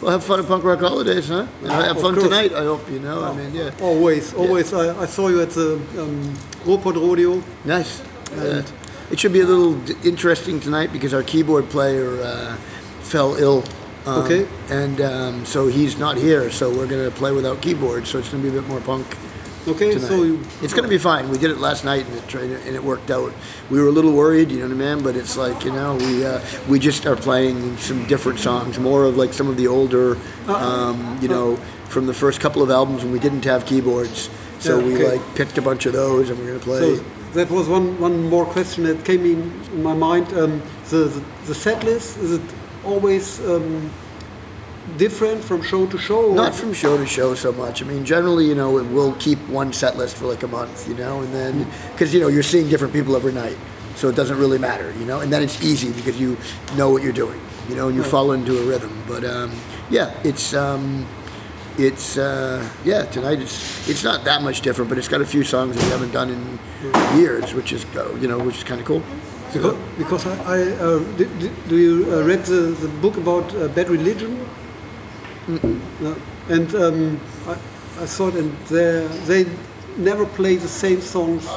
Well, 0.00 0.12
have 0.12 0.24
fun 0.24 0.40
at 0.40 0.46
Punk 0.46 0.62
Rock 0.64 0.80
Holidays, 0.80 1.28
huh? 1.28 1.46
And 1.62 1.70
have 1.70 2.00
fun 2.00 2.14
course. 2.14 2.24
tonight. 2.24 2.52
I 2.52 2.64
hope 2.64 2.88
you 2.90 2.98
know. 3.00 3.24
I 3.24 3.34
mean, 3.34 3.54
yeah. 3.54 3.70
Always, 3.80 4.32
always. 4.34 4.72
I, 4.72 4.98
I 5.02 5.06
saw 5.06 5.28
you 5.28 5.40
at 5.42 5.50
the 5.50 5.74
um, 5.98 6.34
Ruhrpott 6.64 6.94
Rodeo. 6.96 7.42
Nice. 7.64 8.02
Yeah. 8.32 8.44
And- 8.60 8.72
It 9.10 9.20
should 9.20 9.32
be 9.32 9.40
a 9.40 9.46
little 9.46 9.74
d- 9.74 9.94
interesting 10.04 10.58
tonight 10.60 10.92
because 10.92 11.14
our 11.14 11.22
keyboard 11.22 11.68
player 11.70 12.20
uh, 12.22 12.56
fell 13.02 13.36
ill. 13.36 13.62
Um, 14.04 14.24
Okay. 14.24 14.46
And 14.70 15.00
um, 15.00 15.44
so 15.46 15.68
he's 15.68 15.96
not 15.98 16.16
here, 16.16 16.50
so 16.50 16.68
we're 16.70 16.88
going 16.88 17.04
to 17.04 17.16
play 17.16 17.32
without 17.32 17.60
keyboard, 17.62 18.06
so 18.06 18.18
it's 18.18 18.28
going 18.30 18.42
to 18.42 18.50
be 18.50 18.56
a 18.56 18.60
bit 18.60 18.68
more 18.68 18.80
punk 18.80 19.06
Okay, 19.68 19.94
tonight. 19.94 20.06
so 20.06 20.22
you, 20.22 20.40
it's 20.62 20.72
going 20.72 20.84
to 20.84 20.88
be 20.88 20.98
fine. 20.98 21.28
We 21.28 21.38
did 21.38 21.50
it 21.50 21.58
last 21.58 21.84
night 21.84 22.06
and 22.06 22.14
it, 22.16 22.28
tried, 22.28 22.50
and 22.50 22.74
it 22.76 22.82
worked 22.82 23.10
out. 23.10 23.32
We 23.68 23.80
were 23.80 23.88
a 23.88 23.92
little 23.92 24.12
worried, 24.12 24.50
you 24.50 24.60
know 24.60 24.68
what 24.74 24.84
I 24.86 24.94
mean? 24.94 25.04
But 25.04 25.16
it's 25.16 25.36
like, 25.36 25.64
you 25.64 25.72
know, 25.72 25.96
we 25.96 26.24
uh, 26.24 26.40
we 26.68 26.78
just 26.78 27.04
are 27.06 27.16
playing 27.16 27.76
some 27.78 28.06
different 28.06 28.38
songs, 28.38 28.78
more 28.78 29.04
of 29.04 29.16
like 29.16 29.32
some 29.32 29.48
of 29.48 29.56
the 29.56 29.66
older, 29.66 30.16
um, 30.46 31.18
you 31.20 31.28
know, 31.28 31.56
from 31.88 32.06
the 32.06 32.14
first 32.14 32.40
couple 32.40 32.62
of 32.62 32.70
albums 32.70 33.02
when 33.02 33.12
we 33.12 33.18
didn't 33.18 33.44
have 33.44 33.66
keyboards. 33.66 34.30
So 34.60 34.78
Yeah, 34.78 34.86
we 34.86 34.94
okay. 34.94 35.18
like 35.18 35.34
picked 35.34 35.58
a 35.58 35.62
bunch 35.62 35.86
of 35.86 35.92
those 35.92 36.30
and 36.30 36.38
we're 36.38 36.46
going 36.46 36.60
to 36.60 36.64
play. 36.64 36.96
So 36.96 37.04
that 37.34 37.50
was 37.50 37.68
one, 37.68 37.98
one 38.00 38.28
more 38.30 38.46
question 38.46 38.84
that 38.84 39.04
came 39.04 39.24
in, 39.24 39.52
in 39.72 39.82
my 39.82 39.94
mind. 39.94 40.32
Um, 40.32 40.62
the, 40.88 41.04
the, 41.04 41.24
the 41.46 41.54
set 41.54 41.84
list, 41.84 42.18
is 42.18 42.32
it 42.34 42.42
always 42.84 43.40
um, 43.40 43.90
different 44.96 45.42
from 45.42 45.62
show 45.62 45.86
to 45.86 45.98
show? 45.98 46.32
Not 46.32 46.54
from 46.54 46.72
show 46.72 46.96
to 46.96 47.06
show 47.06 47.34
so 47.34 47.52
much. 47.52 47.82
I 47.82 47.86
mean, 47.86 48.04
generally, 48.04 48.46
you 48.46 48.54
know, 48.54 48.72
we'll 48.72 49.14
keep 49.14 49.38
one 49.48 49.72
set 49.72 49.96
list 49.96 50.16
for 50.16 50.26
like 50.26 50.42
a 50.42 50.48
month, 50.48 50.88
you 50.88 50.94
know, 50.94 51.20
and 51.20 51.32
then 51.34 51.66
because 51.92 52.14
you 52.14 52.20
know 52.20 52.28
you're 52.28 52.42
seeing 52.42 52.68
different 52.68 52.92
people 52.92 53.16
every 53.16 53.32
night, 53.32 53.56
so 53.96 54.08
it 54.08 54.16
doesn't 54.16 54.38
really 54.38 54.58
matter, 54.58 54.92
you 54.98 55.04
know, 55.04 55.20
and 55.20 55.32
then 55.32 55.42
it's 55.42 55.62
easy 55.62 55.92
because 55.92 56.20
you 56.20 56.36
know 56.76 56.90
what 56.90 57.02
you're 57.02 57.12
doing, 57.12 57.40
you 57.68 57.74
know, 57.74 57.88
and 57.88 57.96
you 57.96 58.02
fall 58.02 58.32
into 58.32 58.58
a 58.58 58.64
rhythm. 58.66 59.02
But 59.06 59.24
um, 59.24 59.52
yeah, 59.90 60.14
it's 60.24 60.54
um, 60.54 61.06
it's 61.78 62.16
uh, 62.16 62.66
yeah, 62.84 63.04
tonight 63.06 63.40
it's 63.40 63.88
it's 63.88 64.04
not 64.04 64.24
that 64.24 64.42
much 64.42 64.60
different, 64.60 64.88
but 64.88 64.98
it's 64.98 65.08
got 65.08 65.20
a 65.20 65.26
few 65.26 65.44
songs 65.44 65.76
that 65.76 65.84
we 65.84 65.90
haven't 65.90 66.12
done 66.12 66.30
in 66.30 66.58
years, 67.18 67.54
which 67.54 67.72
is 67.72 67.84
you 68.20 68.28
know, 68.28 68.38
which 68.38 68.56
is 68.56 68.64
kind 68.64 68.80
of 68.80 68.86
cool. 68.86 69.02
Because, 69.52 69.76
because 69.96 70.26
I, 70.26 70.34
I 70.34 70.60
uh, 70.76 70.98
did, 71.16 71.38
did, 71.38 71.68
do 71.68 71.76
you 71.78 72.12
uh, 72.12 72.24
read 72.24 72.44
the, 72.44 72.74
the 72.82 72.88
book 73.00 73.16
about 73.16 73.54
uh, 73.54 73.68
bad 73.68 73.88
religion? 73.88 74.46
No. 75.48 76.16
And 76.48 76.74
um, 76.74 77.20
I, 77.46 77.52
I 77.52 78.06
thought, 78.06 78.34
and 78.34 78.56
they 78.66 79.06
they 79.26 79.46
never 79.96 80.26
play 80.26 80.56
the 80.56 80.68
same 80.68 81.00
songs 81.00 81.48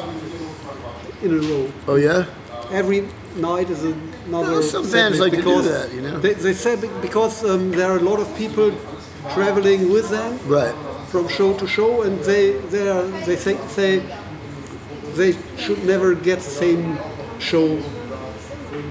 in 1.22 1.34
a 1.34 1.38
row. 1.38 1.72
Oh 1.88 1.96
yeah, 1.96 2.26
every 2.72 3.08
night 3.36 3.70
is 3.70 3.84
another. 3.84 4.52
Well, 4.54 4.62
some 4.64 4.90
bands 4.92 5.20
like 5.20 5.34
to 5.34 5.42
do 5.42 5.62
that, 5.64 5.92
you 5.94 6.02
know? 6.02 6.20
They, 6.20 6.34
they 6.34 6.54
said 6.54 6.82
because 7.02 7.44
um, 7.44 7.72
there 7.72 7.92
are 7.92 7.98
a 7.98 8.02
lot 8.02 8.20
of 8.20 8.36
people 8.38 8.72
traveling 9.34 9.92
with 9.92 10.10
them 10.10 10.40
right. 10.48 10.74
from 11.08 11.28
show 11.28 11.58
to 11.58 11.68
show, 11.68 12.04
and 12.04 12.20
they 12.20 12.52
they 12.70 12.90
are 12.90 13.04
they 13.26 13.36
think 13.36 13.60
they 13.76 14.04
they 15.14 15.36
should 15.58 15.84
never 15.84 16.14
get 16.14 16.38
the 16.40 16.52
same 16.64 16.98
show. 17.40 17.82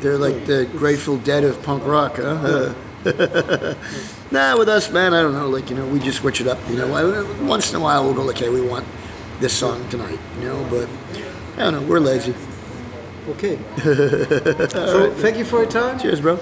They're 0.00 0.18
like 0.18 0.46
the 0.46 0.68
Grateful 0.76 1.18
Dead 1.18 1.44
of 1.44 1.62
punk 1.62 1.84
rock, 1.84 2.16
huh? 2.16 2.74
nah, 4.30 4.56
with 4.58 4.68
us, 4.68 4.90
man, 4.90 5.14
I 5.14 5.22
don't 5.22 5.32
know. 5.32 5.48
Like, 5.48 5.70
you 5.70 5.76
know, 5.76 5.86
we 5.86 5.98
just 5.98 6.18
switch 6.18 6.40
it 6.40 6.46
up. 6.46 6.58
You 6.68 6.76
know, 6.76 6.94
I- 6.94 7.42
once 7.44 7.70
in 7.70 7.76
a 7.76 7.80
while 7.80 8.04
we'll 8.04 8.14
go, 8.14 8.22
like, 8.22 8.38
hey, 8.38 8.48
we 8.48 8.60
want 8.60 8.86
this 9.40 9.52
song 9.52 9.88
tonight, 9.88 10.18
you 10.40 10.48
know, 10.48 10.66
but 10.70 10.88
I 11.56 11.70
don't 11.70 11.74
know. 11.74 11.82
We're 11.82 12.00
lazy. 12.00 12.34
Okay. 13.30 13.58
so 13.82 15.12
thank 15.18 15.36
you 15.36 15.44
for 15.44 15.58
your 15.62 15.70
time. 15.70 15.98
Cheers, 15.98 16.20
bro. 16.20 16.38